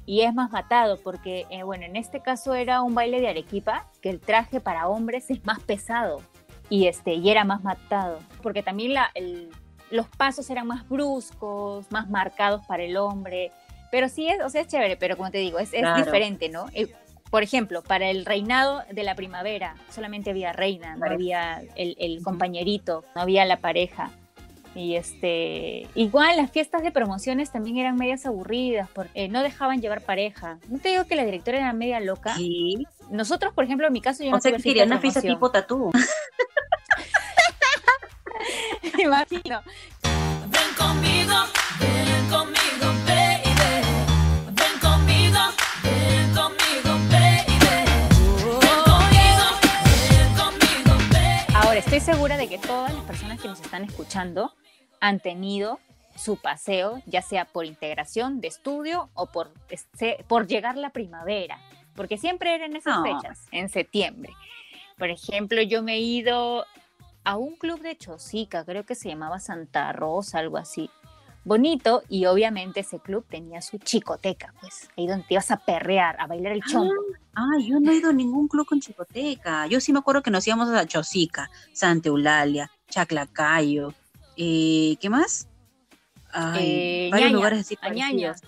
[0.07, 3.87] y es más matado porque, eh, bueno, en este caso era un baile de Arequipa,
[4.01, 6.23] que el traje para hombres es más pesado
[6.71, 9.51] y, este, y era más matado, porque también la, el-
[9.91, 13.53] los pasos eran más bruscos, más marcados para el hombre.
[13.91, 15.73] Pero sí es, o sea, es chévere, pero como te digo, es,
[16.05, 16.67] diferente, ¿no?
[16.75, 16.95] El-
[17.31, 22.23] por ejemplo, para el reinado de la primavera, solamente había reina, no había el, el
[22.23, 24.11] compañerito, no había la pareja.
[24.75, 30.03] Y este, igual las fiestas de promociones también eran medias aburridas, porque no dejaban llevar
[30.03, 30.59] pareja.
[30.69, 32.35] No te digo que la directora era media loca.
[32.37, 32.87] Sí.
[33.11, 35.51] Nosotros, por ejemplo, en mi caso, yo O no sea, que quería una fiesta tipo
[35.51, 35.91] tatú.
[38.99, 39.63] Imagino.
[40.03, 41.35] Ven conmigo,
[51.79, 54.53] Ahora, estoy segura de que todas las personas que nos están escuchando
[54.99, 55.79] han tenido
[56.17, 59.53] su paseo, ya sea por integración de estudio o por,
[60.27, 61.61] por llegar la primavera,
[61.95, 64.33] porque siempre eran esas fechas, en septiembre.
[64.97, 66.67] Por ejemplo, yo me he ido
[67.23, 70.91] a un club de Chosica, creo que se llamaba Santa Rosa, algo así.
[71.49, 76.21] Bonito, y obviamente ese club tenía su chicoteca, pues, ahí donde te ibas a perrear,
[76.21, 76.93] a bailar el chombo.
[77.35, 79.67] Ah, yo no he ido a ningún club con chicoteca.
[79.67, 83.95] Yo sí me acuerdo que nos íbamos a Chosica, Santa Eulalia, Chaclacayo.
[84.37, 85.49] Eh, ¿Qué más?
[86.33, 88.35] Ay, Eh, varios Ñaña, lugares así Ñaña.
[88.35, 88.41] parecidos.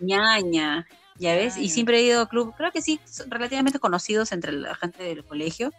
[0.00, 4.52] Ñaña, ya ves, y siempre he ido a club, creo que sí, relativamente conocidos entre
[4.52, 5.72] la gente del colegio,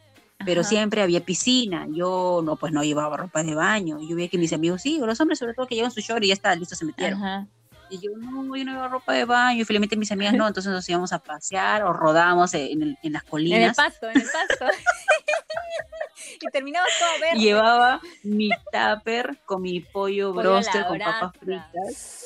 [0.44, 0.70] pero Ajá.
[0.70, 1.88] siempre había piscina.
[1.90, 4.00] Yo no, pues no llevaba ropa de baño.
[4.08, 6.28] Yo veía que mis amigos, sí, los hombres sobre todo que llevan su short y
[6.28, 7.24] ya está, listo, se metieron.
[7.24, 7.48] Ajá.
[7.90, 9.62] Y yo, no, yo no llevo ropa de baño.
[9.62, 13.14] Y felizmente mis amigas no, entonces nos íbamos a pasear o rodábamos en, el- en
[13.14, 13.76] las En el colinas.
[13.78, 14.66] pasto, en el pasto.
[16.42, 17.40] y terminabas todo verde.
[17.40, 22.26] Llevaba mi tupper con mi pollo, Pollo broster con papas fritas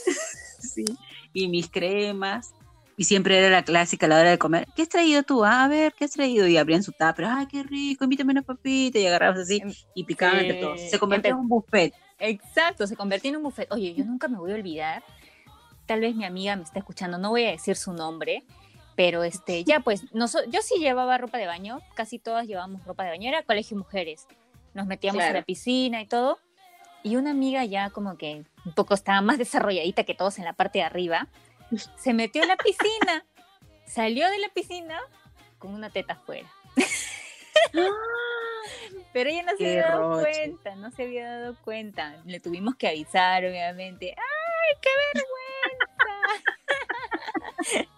[0.60, 0.86] sí,
[1.34, 2.54] y mis cremas.
[3.00, 4.68] Y siempre era la clásica a la hora de comer.
[4.76, 5.46] ¿Qué has traído tú?
[5.46, 6.46] Ah, a ver, ¿qué has traído?
[6.48, 7.24] Y abrían su tupper.
[7.26, 9.00] Ay, qué rico, invítame una papita.
[9.00, 10.82] Y agarrabas así Em, y picaban entre sí, todos.
[10.82, 11.94] Se convirtió en un buffet.
[12.20, 13.72] Exacto, se convirtió en un buffet.
[13.72, 15.02] Oye, yo nunca me voy a olvidar.
[15.86, 18.44] Tal vez mi amiga me está escuchando, no voy a decir su nombre,
[18.98, 23.06] pero este, ya pues, noso- yo sí llevaba ropa de baño, casi todas llevábamos ropa
[23.06, 24.28] de baño, era colegio mujeres.
[24.74, 25.40] Nos metíamos a Claro.
[25.40, 26.38] la piscina y todo.
[27.02, 30.52] Y una amiga ya como que un poco estaba más desarrolladita que todos en la
[30.54, 31.30] parte de arriba,
[31.96, 33.26] se metió a la piscina,
[33.86, 35.00] salió de la piscina
[35.58, 36.48] con una teta afuera.
[39.14, 40.32] Pero ella no se había dado roche.
[40.32, 42.22] cuenta, no se había dado cuenta.
[42.26, 44.16] Le tuvimos que avisar, obviamente.
[44.18, 44.90] ¡Ay, qué
[47.64, 47.90] vergüenza!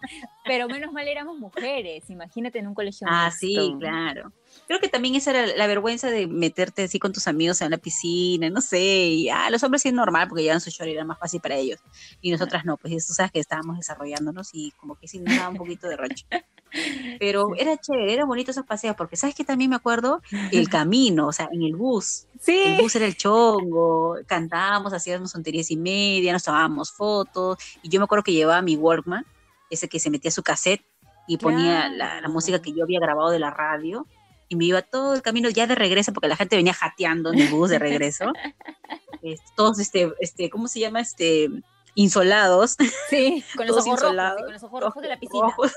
[0.43, 3.39] Pero menos mal éramos mujeres, imagínate en un colegio Ah, mixto.
[3.39, 4.31] sí, claro.
[4.67, 7.77] Creo que también esa era la vergüenza de meterte así con tus amigos en la
[7.77, 8.79] piscina, no sé.
[8.81, 11.41] Y, ah, los hombres sí es normal porque llevan su short y era más fácil
[11.41, 11.79] para ellos.
[12.21, 15.49] Y nosotras no, pues tú sabes que estábamos desarrollándonos y como que sí nos daba
[15.49, 16.25] un poquito de roche.
[17.19, 21.27] Pero era chévere, era bonito esos paseos porque sabes que también me acuerdo el camino,
[21.27, 22.25] o sea, en el bus.
[22.33, 27.57] El Sí, bus era el chongo, cantábamos, hacíamos tonterías y media, nos tomábamos fotos.
[27.83, 29.25] Y yo me acuerdo que llevaba mi Walkman,
[29.71, 30.85] ese que se metía su cassette
[31.27, 34.05] y ponía la, la música que yo había grabado de la radio.
[34.49, 37.39] Y me iba todo el camino ya de regreso, porque la gente venía jateando en
[37.39, 38.31] el bus de regreso.
[39.23, 40.99] Este, todos, este, este, ¿cómo se llama?
[40.99, 41.47] Este,
[41.93, 42.75] insolados.
[43.07, 45.43] sí, con los ojos rojos, insolados, sí, con los ojos rojos de la piscina.
[45.45, 45.73] rojos.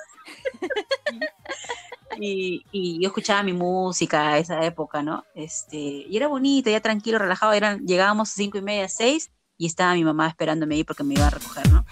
[2.19, 5.25] y, y yo escuchaba mi música a esa época, ¿no?
[5.35, 7.53] Este, y era bonito, ya tranquilo, relajado.
[7.53, 11.15] Eran, llegábamos a cinco y media, seis, y estaba mi mamá esperándome ahí porque me
[11.15, 11.85] iba a recoger, ¿no?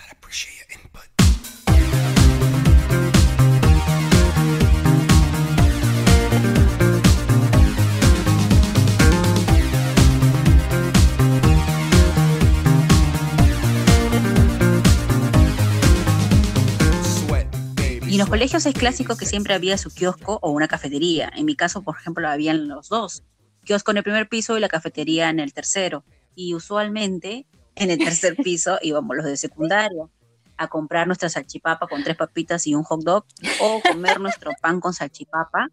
[18.12, 21.33] Y en los colegios es clásico que siempre había su kiosco o una cafetería.
[21.35, 23.22] En mi caso, por ejemplo, habían los dos.
[23.64, 26.05] Kiosco en el primer piso y la cafetería en el tercero.
[26.35, 30.11] Y usualmente en el tercer piso íbamos los de secundaria
[30.59, 33.25] a comprar nuestra salchipapa con tres papitas y un hot dog
[33.62, 35.70] o comer nuestro pan con salchipapa,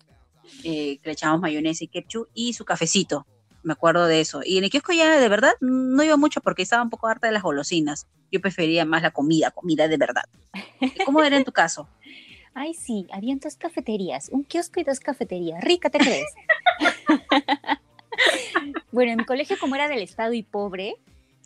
[0.64, 3.28] eh, que le echábamos mayonesa y ketchup y su cafecito.
[3.64, 4.40] Me acuerdo de eso.
[4.46, 7.28] Y en el kiosco ya de verdad no iba mucho porque estaba un poco harta
[7.28, 8.08] de las golosinas.
[8.32, 10.24] Yo prefería más la comida, comida de verdad.
[11.06, 11.90] ¿Cómo era en tu caso?
[12.54, 15.64] Ay, sí, habían dos cafeterías, un kiosco y dos cafeterías.
[15.64, 16.28] Rica, ¿te crees?
[18.92, 20.96] bueno, en mi colegio, como era del estado y pobre,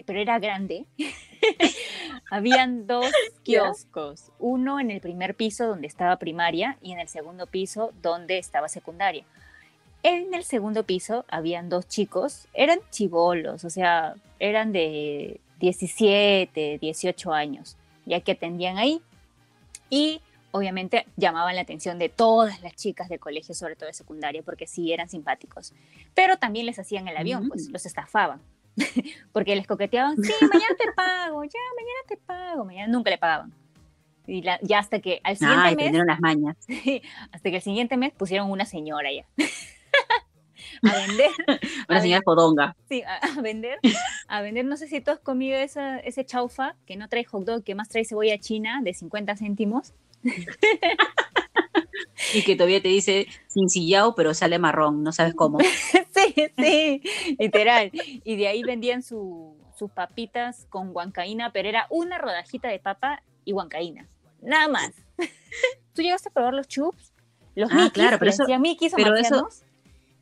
[0.05, 0.85] pero era grande,
[2.31, 3.11] habían dos
[3.43, 4.31] kioscos.
[4.39, 8.69] Uno en el primer piso donde estaba primaria y en el segundo piso donde estaba
[8.69, 9.25] secundaria.
[10.01, 17.31] En el segundo piso habían dos chicos, eran chivolos, o sea, eran de 17, 18
[17.31, 19.01] años, ya que atendían ahí.
[19.89, 20.19] Y
[20.53, 24.65] obviamente llamaban la atención de todas las chicas del colegio, sobre todo de secundaria, porque
[24.67, 25.73] sí eran simpáticos.
[26.13, 27.73] Pero también les hacían el avión, pues Mm.
[27.73, 28.41] los estafaban.
[29.33, 33.53] porque les coqueteaban, sí, mañana te pago, ya, mañana te pago, mañana nunca le pagaban.
[34.25, 36.55] Y la- ya hasta que al siguiente Ay, mes, las mañas.
[37.31, 39.25] hasta que el siguiente mes pusieron una señora ya.
[40.83, 41.29] a vender,
[41.89, 42.75] Una señora fodonga.
[42.89, 43.79] sí, a, a vender,
[44.27, 47.43] a vender, no sé si tú has comido esa, ese chaufa que no trae hot
[47.45, 49.93] dog, que más trae cebolla china de 50 céntimos.
[52.33, 55.59] Y que todavía te dice sin sillao, pero sale marrón, no sabes cómo.
[56.11, 57.01] sí, sí,
[57.37, 57.91] literal.
[57.93, 63.21] Y de ahí vendían su- sus papitas con huancaína, pero era una rodajita de papa
[63.45, 64.07] y huancaína.
[64.41, 64.91] Nada más.
[65.93, 67.13] ¿Tú llegaste a probar los chups?
[67.55, 68.45] Los Ah, Mickeys, claro, pero eso-
[68.95, 69.49] pero eso-.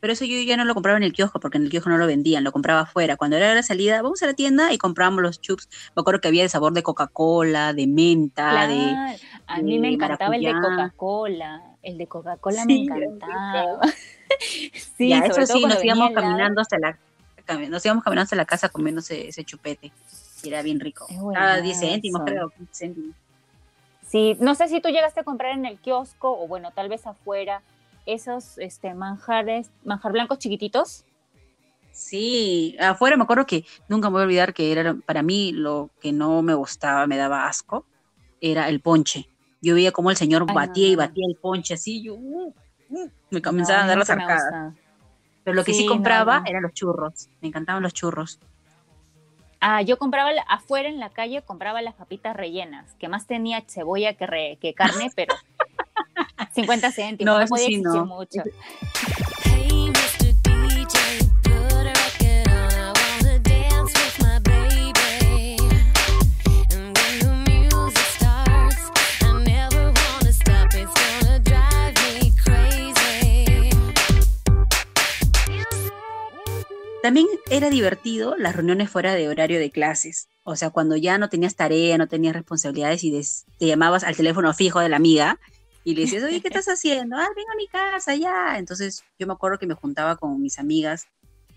[0.02, 1.98] Pero eso yo ya no lo compraba en el kiosco, porque en el kiosco no
[2.00, 3.18] lo vendían, lo compraba afuera.
[3.18, 5.70] Cuando era la salida, vamos a la tienda y comprábamos los chups.
[5.96, 9.20] Me acuerdo que había de sabor de Coca-Cola, de menta, de...
[9.46, 10.54] A mí me encantaba el de.
[10.54, 11.62] Coca-Cola.
[11.84, 13.80] El de Coca-Cola Sí, me encantaba.
[14.98, 16.98] sí, ya, eso sí, nos íbamos caminando hasta la...
[17.70, 19.92] Nos íbamos caminando hasta la casa comiendo ese, ese chupete.
[20.42, 21.06] Y era bien rico.
[21.32, 22.50] Cada 10 céntimos, creo.
[22.50, 23.16] 15 céntimos.
[24.08, 27.06] Sí, no sé si tú llegaste a comprar en el kiosco o bueno, tal vez
[27.06, 27.62] afuera
[28.06, 31.06] esos este, manjares, manjar blancos chiquititos.
[31.92, 35.90] Sí, afuera me acuerdo que nunca me voy a olvidar que era para mí lo
[36.00, 37.86] que no me gustaba, me daba asco,
[38.40, 39.28] era el ponche.
[39.62, 42.54] Yo veía cómo el señor Ay, batía y batía el ponche así, yo uh,
[42.90, 44.74] uh, me No, comenzaba a dar las arcadas.
[45.44, 46.46] Pero lo que sí, compraba no.
[46.46, 48.40] eran los churros, me encantaban los churros.
[49.60, 54.16] Ah, yo compraba afuera en la calle, compraba las papitas rellenas, que más tenía cebolla
[54.16, 55.36] que, re- que carne, pero
[56.56, 58.06] 50 céntimos, No, no, eso podía sí, exigir no.
[58.06, 58.42] mucho.
[72.44, 73.70] Crazy.
[77.02, 80.28] También era divertido las reuniones fuera de horario de clases.
[80.44, 84.16] O sea, cuando ya no tenías tarea, no tenías responsabilidades y des- te llamabas al
[84.16, 85.40] teléfono fijo de la amiga
[85.84, 87.16] y le decías, oye, ¿qué estás haciendo?
[87.18, 88.58] Ah, vengo a mi casa ya.
[88.58, 91.08] Entonces yo me acuerdo que me juntaba con mis amigas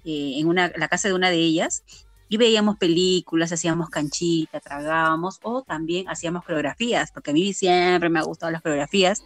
[0.04, 1.82] eh, en una, la casa de una de ellas
[2.28, 8.18] y veíamos películas, hacíamos canchita, tragábamos o también hacíamos coreografías, porque a mí siempre me
[8.18, 9.22] ha gustado las coreografías.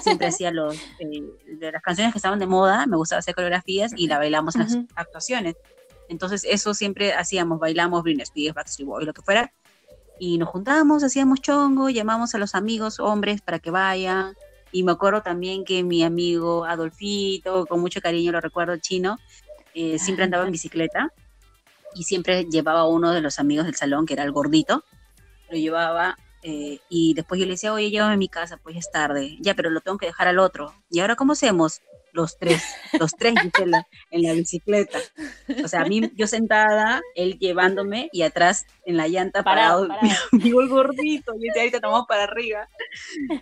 [0.00, 1.22] Siempre hacía los, eh,
[1.58, 4.62] de las canciones que estaban de moda, me gustaba hacer coreografías y la bailamos en
[4.62, 4.86] las Ujú.
[4.94, 5.56] actuaciones.
[6.08, 9.52] Entonces eso siempre hacíamos, bailamos Britney Spears, Backstreet Boys, lo que fuera,
[10.18, 14.34] y nos juntábamos, hacíamos chongo, llamamos a los amigos hombres para que vayan,
[14.72, 19.18] y me acuerdo también que mi amigo Adolfito, con mucho cariño lo recuerdo, chino,
[19.74, 21.12] eh, siempre andaba en bicicleta
[21.94, 24.84] y siempre llevaba a uno de los amigos del salón, que era el gordito,
[25.50, 28.80] lo llevaba eh, y después yo le decía, oye, llévame a mi casa, pues ya
[28.80, 30.74] es tarde, ya, pero lo tengo que dejar al otro.
[30.90, 31.80] ¿Y ahora cómo hacemos?
[32.16, 32.62] Los tres,
[32.98, 34.98] los tres Gisela, en la bicicleta.
[35.62, 40.00] O sea, a mí, yo sentada, él llevándome y atrás en la llanta Parado, parado,
[40.08, 40.18] parado.
[40.32, 42.70] mi el gordito, y decía, ahorita tomamos para arriba.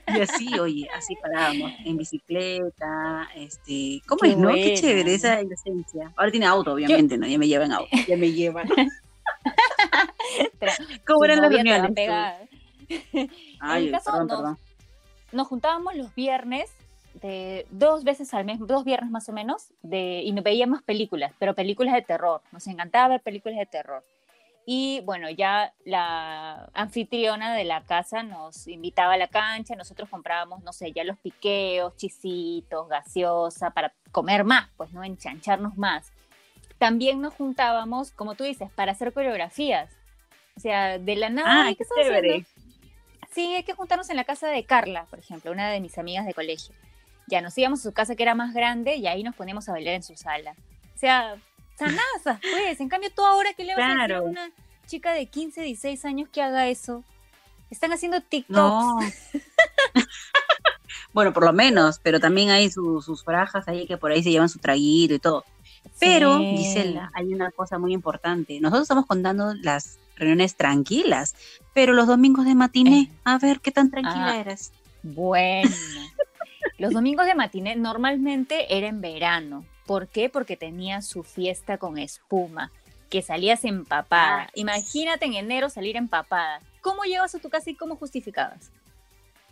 [0.09, 4.53] Y así, oye, así parábamos, en bicicleta, este, ¿cómo Qué es, no?
[4.53, 6.13] Qué chévere esa inocencia.
[6.17, 7.29] Ahora tiene auto, obviamente, ¿no?
[7.29, 8.69] Ya me llevan auto, ya me llevan.
[11.07, 11.93] ¿Cómo eran las reuniones?
[13.61, 14.37] Ay, mi caso, perdón, no.
[14.37, 14.59] perdón.
[15.31, 16.73] Nos juntábamos los viernes,
[17.71, 21.55] dos veces al mes, dos viernes más o menos, de, y nos veíamos películas, pero
[21.55, 22.43] películas de terror.
[22.53, 24.03] Nos encantaba ver películas de terror.
[24.67, 30.63] Y bueno, ya la anfitriona de la casa nos invitaba a la cancha, nosotros comprábamos,
[30.63, 36.13] no sé, ya los piqueos, chisitos, gaseosa, para comer más, pues no enchancharnos más.
[36.79, 39.91] También nos juntábamos, como tú dices, para hacer coreografías.
[40.57, 42.21] O sea, de la nada, Ah, "Ay, qué estás haciendo?".
[42.23, 42.47] chévere.
[43.33, 46.25] Sí, hay que juntarnos en la casa de Carla, por ejemplo, una de mis amigas
[46.25, 46.75] de colegio.
[47.27, 49.73] Ya nos íbamos a su casa que era más grande y ahí nos poníamos a
[49.73, 50.55] bailar en su sala.
[50.95, 51.37] O sea,
[51.79, 52.81] sanazas, pues.
[52.81, 54.25] En cambio, tú ahora que le vas a decir a Claro.
[54.25, 54.51] una
[54.87, 57.03] chica de 15, 16 años que haga eso,
[57.71, 58.57] están haciendo TikToks.
[58.57, 58.99] No.
[61.13, 64.31] bueno, por lo menos, pero también hay su- sus frajas ahí que por ahí se
[64.31, 65.45] llevan su traguito y todo.
[66.01, 66.57] Pero, Sí.
[66.59, 68.59] Gisela, hay una cosa muy importante.
[68.61, 71.35] Nosotros estamos contando las reuniones tranquilas,
[71.73, 73.11] pero los domingos de matiné, Eh.
[73.25, 74.37] a ver qué tan tranquila Ah.
[74.41, 74.73] eres.
[75.03, 75.71] Bueno.
[76.85, 79.64] Los domingos de matiné normalmente era en verano.
[79.87, 80.29] ¿Por qué?
[80.29, 82.73] Porque tenía su fiesta con espuma,
[83.09, 84.51] que salías empapada.
[84.53, 86.61] Imagínate en enero salir empapada.
[86.83, 88.70] ¿Cómo llegabas a tu casa y cómo justificabas?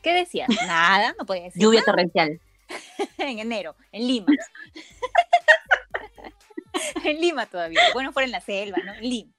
[0.02, 0.46] ¿Qué decías?
[0.66, 1.92] Nada, no podía decir Lluvia nada.
[1.92, 2.38] torrencial.
[3.16, 4.26] en enero, en Lima.
[7.04, 7.80] en Lima todavía.
[7.94, 8.92] Bueno, fuera en la selva, ¿no?
[8.92, 9.32] En Lima.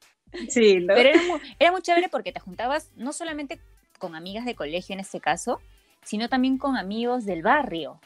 [0.50, 0.96] Sí, ¿no?
[0.96, 3.60] Pero era muy, era muy chévere porque te juntabas no solamente
[4.00, 5.62] con amigas de colegio en este caso,
[6.04, 8.00] sino también con amigos del barrio.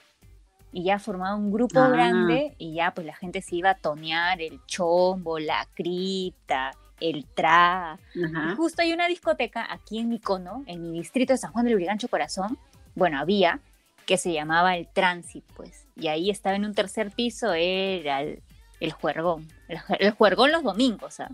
[0.72, 1.88] Y ya formaba un grupo Ah.
[1.90, 7.26] grande y ya pues la gente se iba a tonear el chombo, la cripta, el
[7.26, 7.98] tra.
[8.14, 11.76] Y justo hay una discoteca aquí en Micono, en mi distrito de San Juan del
[11.76, 12.58] Urigancho Corazón.
[12.96, 13.60] Bueno, había,
[14.06, 15.86] que se llamaba el Transit, pues.
[15.96, 18.42] Y ahí estaba en un tercer piso, era el,
[18.80, 19.48] el juergón.
[19.68, 21.30] El, el juergón los domingos, ¿ah?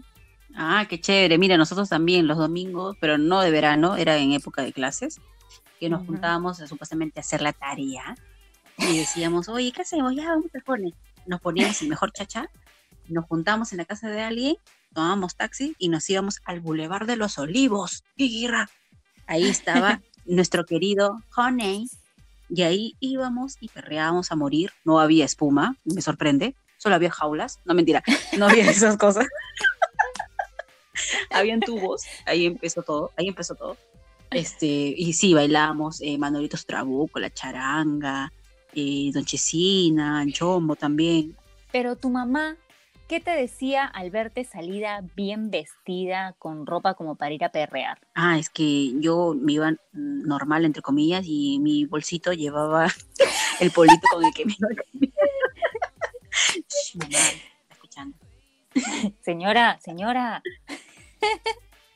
[0.55, 1.37] Ah, qué chévere.
[1.37, 5.19] Mira, nosotros también los domingos, pero no de verano, era en época de clases,
[5.83, 8.15] que nos juntábamos a, supuestamente a hacer la tarea
[8.77, 10.15] y decíamos, oye, ¿qué hacemos?
[10.15, 10.93] Ya, vamos a poner.
[11.25, 12.49] Nos poníamos el mejor chacha,
[13.09, 14.55] nos juntamos en la casa de alguien,
[14.93, 18.05] tomábamos taxi y nos íbamos al Boulevard de los Olivos.
[18.15, 18.69] ¡Qué guirra!
[19.27, 21.89] Ahí estaba nuestro querido Honey
[22.49, 24.71] y ahí íbamos y perreábamos a morir.
[24.85, 26.55] No había espuma, me sorprende.
[26.77, 27.59] Solo había jaulas.
[27.65, 28.03] No, mentira.
[28.37, 29.27] No había esas cosas.
[31.29, 32.03] Habían tubos.
[32.25, 33.11] Ahí empezó todo.
[33.17, 33.75] Ahí empezó todo.
[34.33, 38.31] Este, y sí, bailamos eh, Manolitos Trabuco, la charanga,
[38.73, 41.35] eh, Don Chesina, Chombo también.
[41.71, 42.57] Pero tu mamá,
[43.07, 47.99] ¿qué te decía al verte salida bien vestida, con ropa como para ir a perrear?
[48.15, 52.87] Ah, es que yo me iba normal, entre comillas, y mi bolsito llevaba
[53.59, 54.69] el polito con el que me iba.
[56.67, 58.17] Shh, mamá, está escuchando.
[59.21, 60.41] Señora, señora,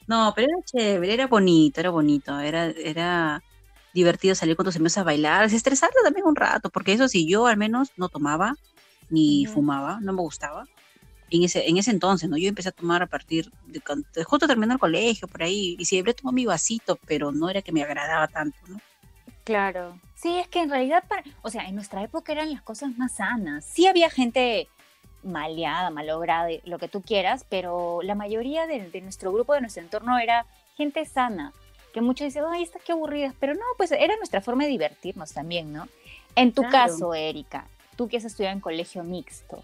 [0.08, 3.43] No, pero era chévere, era bonito, era bonito, era, era
[3.93, 7.48] divertido salir con tus amigos a bailar, estresarlo también un rato, porque eso sí, yo
[7.48, 8.56] al menos no tomaba
[9.10, 10.65] ni fumaba, no me gustaba.
[11.30, 12.38] En ese, en ese entonces, ¿no?
[12.38, 15.76] Yo empecé a tomar a partir de cuando de justo terminé el colegio, por ahí,
[15.78, 18.80] y siempre tomé mi vasito, pero no era que me agradaba tanto, ¿no?
[19.43, 20.00] Claro.
[20.15, 23.15] Sí, es que en realidad, para- o sea, en nuestra época eran las cosas más
[23.15, 23.65] sanas.
[23.65, 24.70] Sí había gente
[25.24, 29.84] maleada, malograda, lo que tú quieras, pero la mayoría de, de nuestro grupo, de nuestro
[29.84, 31.54] entorno, era gente sana.
[31.94, 33.34] Que muchos dicen, ay, estas qué aburridas.
[33.40, 35.88] Pero no, pues era nuestra forma de divertirnos también, ¿no?
[36.36, 36.92] En tu Claro.
[36.92, 39.64] caso, Erika, tú que has estudiado en colegio mixto,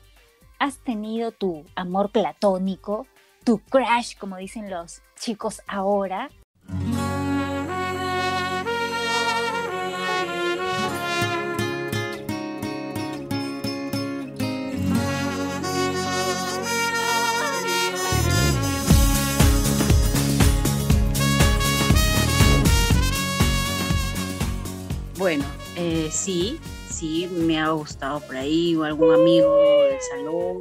[0.58, 3.06] ¿has tenido tu amor platónico,
[3.44, 6.30] tu crush, como dicen los chicos ahora?
[26.13, 30.58] Sí, sí, me ha gustado por ahí, o algún amigo del salón,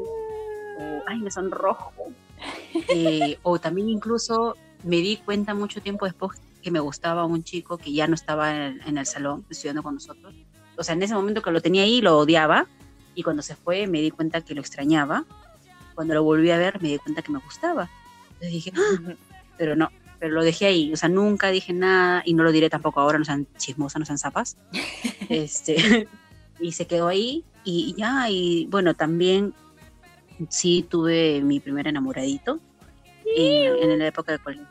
[0.79, 1.93] o, ay, me sonrojo.
[2.88, 7.77] Eh, o también incluso me di cuenta mucho tiempo después que me gustaba un chico
[7.77, 10.35] que ya no estaba en, en el salón estudiando con nosotros.
[10.77, 12.67] O sea, en ese momento que lo tenía ahí lo odiaba
[13.15, 15.25] y cuando se fue me di cuenta que lo extrañaba.
[15.95, 17.91] Cuando lo volví a ver me di cuenta que me gustaba.
[18.35, 19.15] Entonces dije, "Ah",
[19.59, 19.91] pero no,
[20.23, 20.93] pero lo dejé ahí.
[20.93, 24.07] O sea, nunca dije nada y no lo diré tampoco ahora, no sean chismosas, no
[24.07, 24.57] sean zapas.
[25.29, 26.07] este,
[26.61, 29.53] y se quedó ahí y ya, y bueno, también
[30.49, 32.61] sí tuve mi primer enamoradito
[33.37, 34.65] en, en la época de colegio,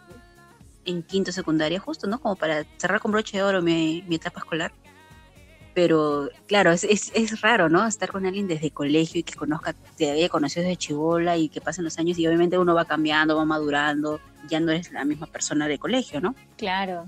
[0.86, 2.22] en quinto secundaria, justo, ¿no?
[2.22, 4.72] Como para cerrar con broche de oro mi, mi etapa escolar.
[5.74, 7.86] Pero claro, es, es, es raro, ¿no?
[7.86, 11.60] Estar con alguien desde colegio y que conozca, te haya conocido desde chivola y que
[11.60, 15.27] pasen los años y obviamente uno va cambiando, va madurando, ya no eres la misma
[15.27, 16.36] persona de colegio, ¿no?
[16.58, 17.08] Claro.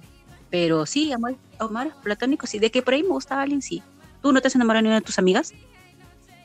[0.49, 3.81] Pero sí, amor, amores platónicos, sí, de que por ahí me gustaba alguien, sí.
[4.21, 5.53] ¿Tú no te has enamorado de ninguna de tus amigas?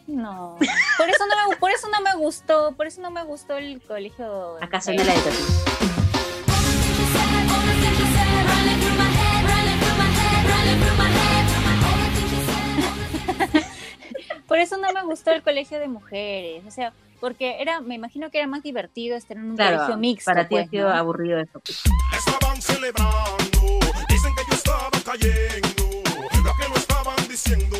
[0.06, 0.56] No,
[0.96, 3.82] por eso no me, por eso no me gustó, por eso no me gustó el
[3.82, 4.56] colegio.
[4.62, 5.20] Acá suena la de.
[14.48, 18.30] Por eso no me gustó el colegio de mujeres, o sea, porque era, me imagino
[18.30, 20.30] que era más divertido estar en un colegio mixto.
[20.30, 20.94] para ti pues, ha sido ¿no?
[20.94, 21.60] aburrido eso.
[21.60, 21.82] pues.
[22.16, 23.60] Estaban celebrando,
[24.08, 25.84] dicen que yo estaba cayendo.
[26.44, 27.76] Lo que no estaban diciendo,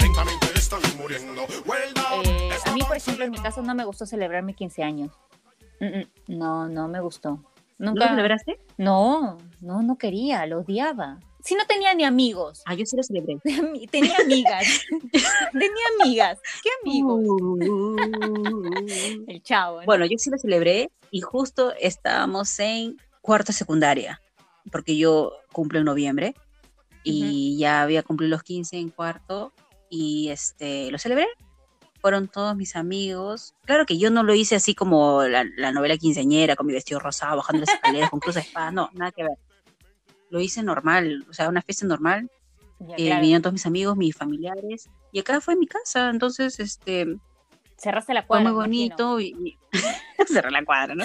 [0.00, 1.42] lentamente están muriendo.
[1.66, 4.56] Well done, Eh, a mí, por ejemplo, en mi caso no me gustó celebrar mis
[4.56, 5.10] 15 años.
[5.80, 7.40] Mm, mm, No, no me gustó.
[7.78, 8.04] ¿No Nunca.
[8.04, 8.60] lo celebraste?
[8.76, 11.18] No, no, no quería, lo odiaba.
[11.44, 13.38] Si no tenía ni amigos, Ah, yo sí lo celebré.
[13.90, 14.66] tenía amigas.
[15.52, 16.38] tenía amigas.
[16.62, 17.20] ¿Qué amigos?
[17.22, 17.96] Uh.
[19.26, 19.80] El chavo.
[19.80, 19.86] ¿no?
[19.86, 24.20] Bueno, yo sí lo celebré y justo estábamos en cuarto secundaria,
[24.70, 26.34] porque yo cumplo en noviembre
[27.02, 29.52] y ya había cumplido los 15 en cuarto
[29.88, 31.26] y este lo celebré.
[32.00, 33.54] Fueron todos mis amigos.
[33.66, 36.98] Claro que yo no lo hice así como la, la novela quinceañera, con mi vestido
[36.98, 38.70] rosado, bajando las escaleras, con cruz de espada.
[38.70, 39.36] No, nada que ver.
[40.30, 42.30] Lo hice normal, o sea, una fiesta normal.
[42.78, 43.20] Ya, Eh, claro.
[43.20, 44.88] vinieron todos mis amigos, mis familiares.
[45.12, 47.06] Y acá fue mi casa, entonces este,
[47.76, 48.52] Cerraste la fue cuadra.
[48.52, 48.96] muy me imagino.
[48.96, 49.58] bonito y, y-
[50.32, 51.04] cerré la cuadra, ¿no?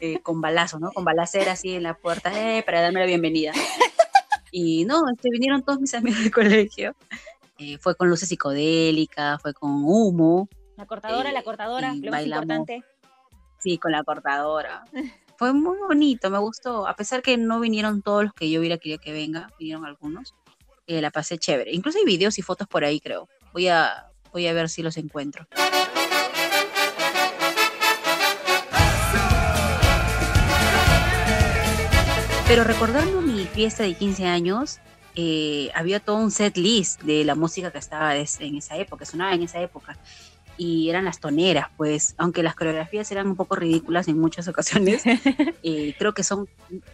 [0.00, 0.90] Eh, con balazo, ¿no?
[0.92, 3.52] Con balacera así en la puerta, eh, para darme la bienvenida.
[4.50, 6.94] Y no, este, vinieron todos mis amigos del colegio.
[7.58, 10.48] Eh, fue con luces psicodélicas, fue con humo.
[10.76, 12.82] La cortadora, la cortadora, lo más importante.
[13.58, 14.84] Sí, con la cortadora.
[15.38, 16.86] Fue muy bonito, me gustó.
[16.88, 20.34] A pesar que no vinieron todos los que yo hubiera querido que venga, vinieron algunos.
[20.90, 21.72] eh, la pasé chévere.
[21.74, 23.28] Incluso hay videos y fotos por ahí, creo.
[23.52, 25.46] Voy a, voy a ver si los encuentro.
[32.46, 34.78] Pero recordando mi fiesta de 15 años,
[35.14, 39.04] eh, había todo un set list de la música que estaba es- en esa época,
[39.04, 39.98] sonaba en esa época.
[40.58, 45.04] Y eran las toneras, pues, aunque las coreografías eran un poco ridículas en muchas ocasiones,
[45.62, 46.48] eh, creo que son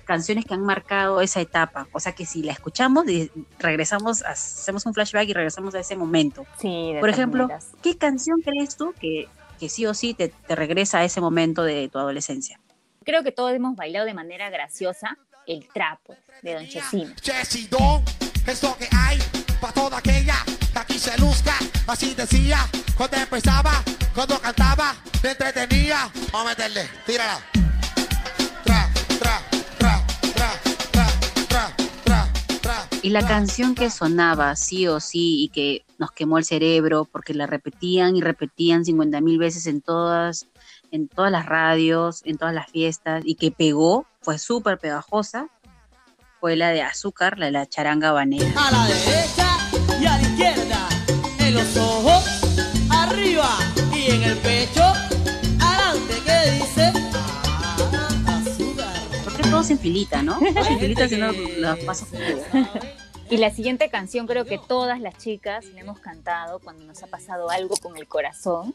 [0.04, 1.88] canciones que han marcado esa etapa.
[1.92, 3.06] O sea que si la escuchamos,
[3.58, 6.46] regresamos, hacemos un flashback y regresamos a ese momento.
[6.58, 7.70] Sí, de Por ejemplo, maneras.
[7.82, 11.62] ¿qué canción crees tú que, que sí o sí te, te regresa a ese momento
[11.62, 12.60] de tu adolescencia?
[13.04, 17.14] creo que todos hemos bailado de manera graciosa el trapo de Don Chesino.
[17.20, 18.02] Chesidón
[18.46, 19.18] es lo que hay
[19.60, 20.36] para toda aquella
[20.94, 21.54] aquí se luzca.
[21.86, 22.58] Así decía
[22.96, 23.82] cuando empezaba,
[24.14, 26.08] cuando cantaba, me entretenía.
[26.32, 27.40] Vamos a meterle, tírala.
[28.64, 29.40] Tra, tra,
[29.78, 30.52] tra, tra,
[30.92, 31.10] tra,
[31.48, 32.32] tra, tra,
[32.62, 32.88] tra.
[33.02, 37.34] Y la canción que sonaba sí o sí y que nos quemó el cerebro porque
[37.34, 40.46] la repetían y repetían 50 mil veces en todas,
[40.92, 45.48] en todas las radios, en todas las fiestas y que pegó, fue súper pegajosa,
[46.40, 48.46] fue la de Azúcar, la de la charanga banera.
[48.56, 49.44] A la derecha
[50.00, 50.83] y a la izquierda.
[51.54, 52.24] Los ojos,
[52.90, 53.48] arriba
[53.94, 54.82] y en el pecho.
[55.60, 56.92] Adelante, ¿qué dice?
[58.26, 58.92] Ah, azúcar.
[59.24, 60.38] Porque todos en filita, ¿no?
[60.40, 62.08] Todos en filita haciendo que- los pasos.
[63.30, 67.06] Y la siguiente canción creo que todas las chicas la hemos cantado cuando nos ha
[67.06, 68.74] pasado algo con el corazón,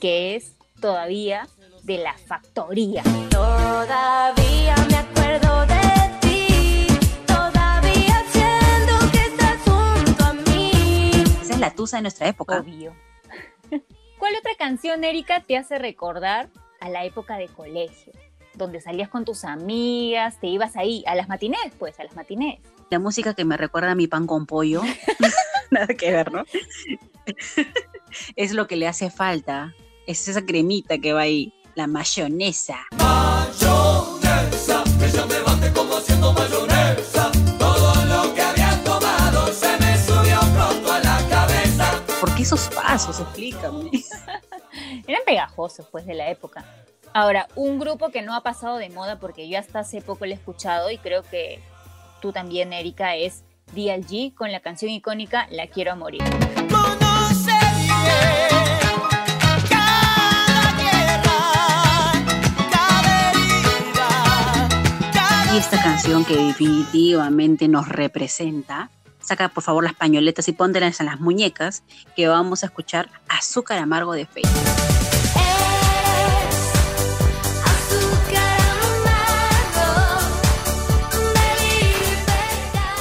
[0.00, 1.48] que es todavía
[1.82, 3.02] de la factoría.
[3.30, 5.80] Todavía me acuerdo de
[11.60, 12.58] es la tusa de nuestra época.
[12.58, 12.94] Obvio.
[14.18, 16.48] ¿Cuál otra canción, Erika, te hace recordar
[16.80, 18.12] a la época de colegio?
[18.54, 22.60] Donde salías con tus amigas, te ibas ahí, a las matinés, pues, a las matinés.
[22.90, 24.82] La música que me recuerda a mi pan con pollo.
[25.70, 26.44] Nada que ver, ¿no?
[28.36, 29.74] es lo que le hace falta.
[30.06, 31.52] Es esa cremita que va ahí.
[31.74, 32.86] La mayonesa.
[32.98, 36.59] Mayonesa, ella me bate como haciendo mayonesa.
[42.52, 43.20] Esos pasos?
[43.20, 43.90] Explícame.
[45.06, 46.64] Eran pegajosos, pues, de la época.
[47.12, 50.32] Ahora, un grupo que no ha pasado de moda porque yo hasta hace poco lo
[50.32, 51.60] he escuchado y creo que
[52.20, 56.22] tú también, Erika, es DLG con la canción icónica La Quiero a Morir.
[65.52, 68.90] Y esta canción que definitivamente nos representa.
[69.30, 71.84] Saca por favor las pañoletas y póntelas en las muñecas
[72.16, 74.50] que vamos a escuchar Azúcar Amargo de libertad.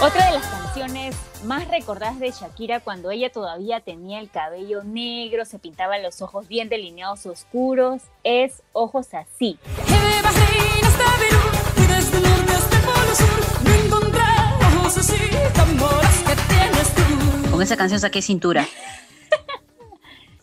[0.04, 1.16] Otra de las canciones
[1.46, 6.48] más recordadas de Shakira cuando ella todavía tenía el cabello negro, se pintaba los ojos
[6.48, 9.58] bien delineados oscuros, es Ojos Así.
[13.59, 13.59] De
[17.52, 18.68] Con esa canción saqué cintura.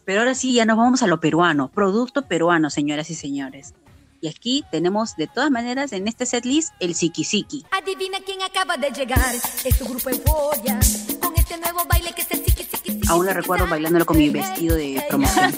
[0.04, 3.74] Pero ahora sí, ya nos vamos a lo peruano, producto peruano, señoras y señores.
[4.20, 7.24] Y aquí tenemos de todas maneras en este setlist el Siki
[7.72, 9.34] Adivina quién acaba de llegar.
[9.64, 10.78] Es tu grupo Euforia.
[11.20, 13.08] Con este nuevo baile que es el siki siki siki.
[13.08, 15.54] Aún la recuerdo bailándolo con mi vestido de promoción.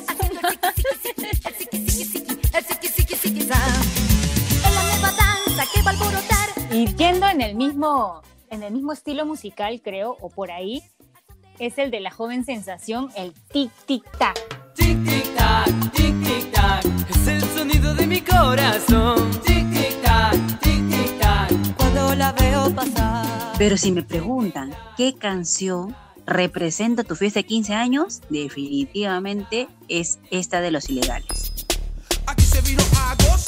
[6.71, 10.83] Y yendo en el mismo, en el mismo estilo musical, creo, o por ahí,
[11.59, 14.39] es el de la joven sensación, el tic tic tac.
[14.75, 19.31] Tic tic tac, tic tic tac, es el sonido de mi corazón.
[19.45, 23.55] Tic tic tac, tic tic tac, cuando la veo pasar.
[23.59, 25.97] Pero si me preguntan qué canción
[26.27, 31.53] representa tu fiesta de 15 años, definitivamente es esta de los ilegales.
[32.27, 33.48] Aquí se vino a gozar,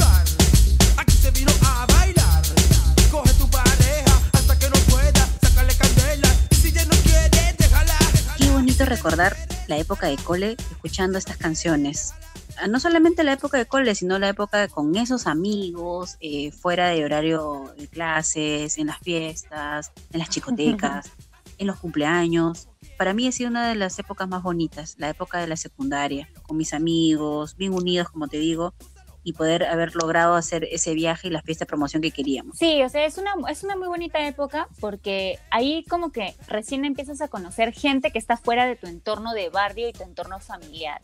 [8.87, 9.37] Recordar
[9.69, 12.15] la época de cole escuchando estas canciones.
[12.59, 16.89] Ah, No solamente la época de cole, sino la época con esos amigos, eh, fuera
[16.89, 21.11] de horario de clases, en las fiestas, en las chicotecas,
[21.59, 22.69] en los cumpleaños.
[22.97, 26.29] Para mí ha sido una de las épocas más bonitas, la época de la secundaria,
[26.43, 28.75] con mis amigos, bien unidos, como te digo,
[29.23, 32.57] y poder haber logrado hacer ese viaje y la fiesta de promoción que queríamos.
[32.57, 36.85] Sí, o sea, es una, es una muy bonita época porque ahí como que recién
[36.85, 40.41] empiezas a conocer gente que está fuera de tu entorno de barrio y tu entorno
[40.41, 41.01] familiar.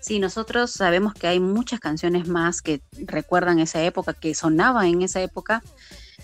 [0.00, 5.02] Sí, nosotros sabemos que hay muchas canciones más que recuerdan esa época, que sonaban en
[5.02, 5.64] esa época,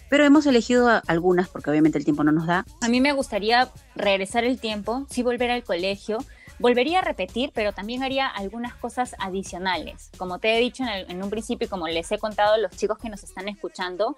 [0.09, 2.65] pero hemos elegido algunas porque obviamente el tiempo no nos da.
[2.81, 6.19] A mí me gustaría regresar el tiempo, sí volver al colegio.
[6.63, 10.11] Volvería a repetir, pero también haría algunas cosas adicionales.
[10.17, 12.59] Como te he dicho en, el- en un principio y como les he contado a
[12.59, 14.17] los chicos que nos están escuchando,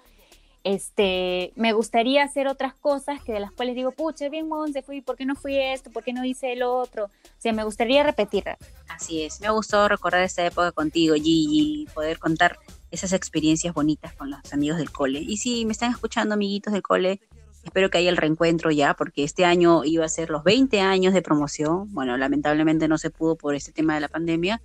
[0.63, 5.01] este, me gustaría hacer otras cosas que de las cuales digo, pucha, bien Monse, fui,
[5.01, 5.91] ¿por qué no fui esto?
[5.91, 7.05] ¿Por qué no hice el otro?
[7.05, 8.45] O sea, me gustaría repetir.
[8.89, 12.57] Así es, me gustado recordar esta época contigo, Gigi, poder contar
[12.89, 15.19] esas experiencias bonitas con los amigos del cole.
[15.19, 17.19] Y si me están escuchando, amiguitos del cole,
[17.65, 21.13] espero que haya el reencuentro ya, porque este año iba a ser los 20 años
[21.13, 21.91] de promoción.
[21.93, 24.61] Bueno, lamentablemente no se pudo por este tema de la pandemia.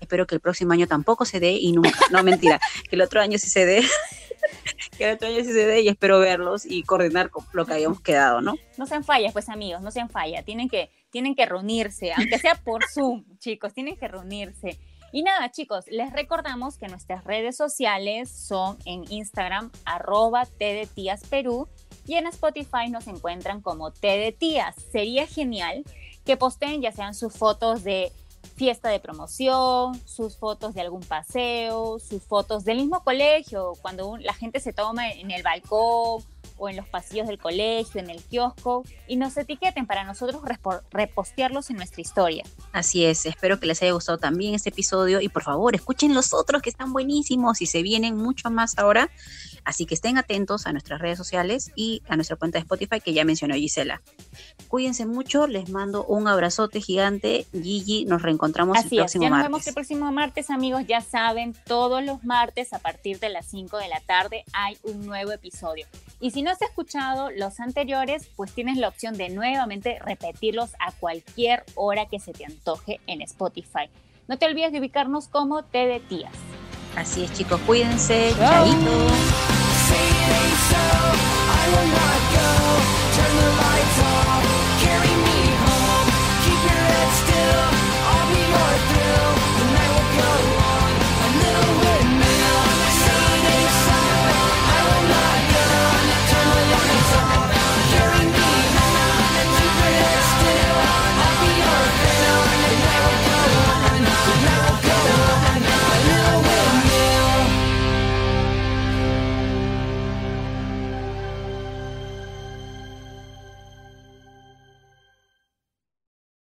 [0.00, 3.20] Espero que el próximo año tampoco se dé y nunca, no mentira, que el otro
[3.20, 3.82] año sí se dé,
[4.98, 7.74] que el otro año sí se dé y espero verlos y coordinar con lo que
[7.74, 8.56] habíamos quedado, ¿no?
[8.76, 10.44] No sean fallas, pues amigos, no sean fallas.
[10.44, 14.78] Tienen que, tienen que reunirse, aunque sea por Zoom, chicos, tienen que reunirse.
[15.12, 20.46] Y nada, chicos, les recordamos que nuestras redes sociales son en Instagram, arroba
[21.30, 21.68] Perú
[22.06, 23.90] y en Spotify nos encuentran como
[24.32, 24.74] Tías.
[24.92, 25.84] Sería genial
[26.24, 28.12] que posteen ya sean sus fotos de
[28.56, 34.22] fiesta de promoción, sus fotos de algún paseo, sus fotos del mismo colegio, cuando un-
[34.22, 36.22] la gente se toma en el balcón
[36.60, 40.42] o en los pasillos del colegio, en el kiosco, y nos etiqueten para nosotros
[40.92, 42.44] repostearlos en nuestra historia.
[42.72, 46.32] Así es, espero que les haya gustado también este episodio y por favor escuchen los
[46.32, 49.10] otros que están buenísimos y se vienen mucho más ahora.
[49.64, 53.12] Así que estén atentos a nuestras redes sociales y a nuestra cuenta de Spotify que
[53.12, 54.00] ya mencionó Gisela.
[54.68, 57.46] Cuídense mucho, les mando un abrazote gigante.
[57.52, 59.50] Gigi, nos reencontramos el Así es, próximo ya nos martes.
[59.50, 60.84] vemos el próximo martes, amigos.
[60.86, 65.06] Ya saben, todos los martes a partir de las 5 de la tarde hay un
[65.06, 65.86] nuevo episodio.
[66.20, 70.72] Y si no no has escuchado los anteriores, pues tienes la opción de nuevamente repetirlos
[70.80, 73.88] a cualquier hora que se te antoje en Spotify.
[74.26, 76.32] No te olvides de ubicarnos como TV Tías.
[76.96, 78.32] Así es, chicos, cuídense.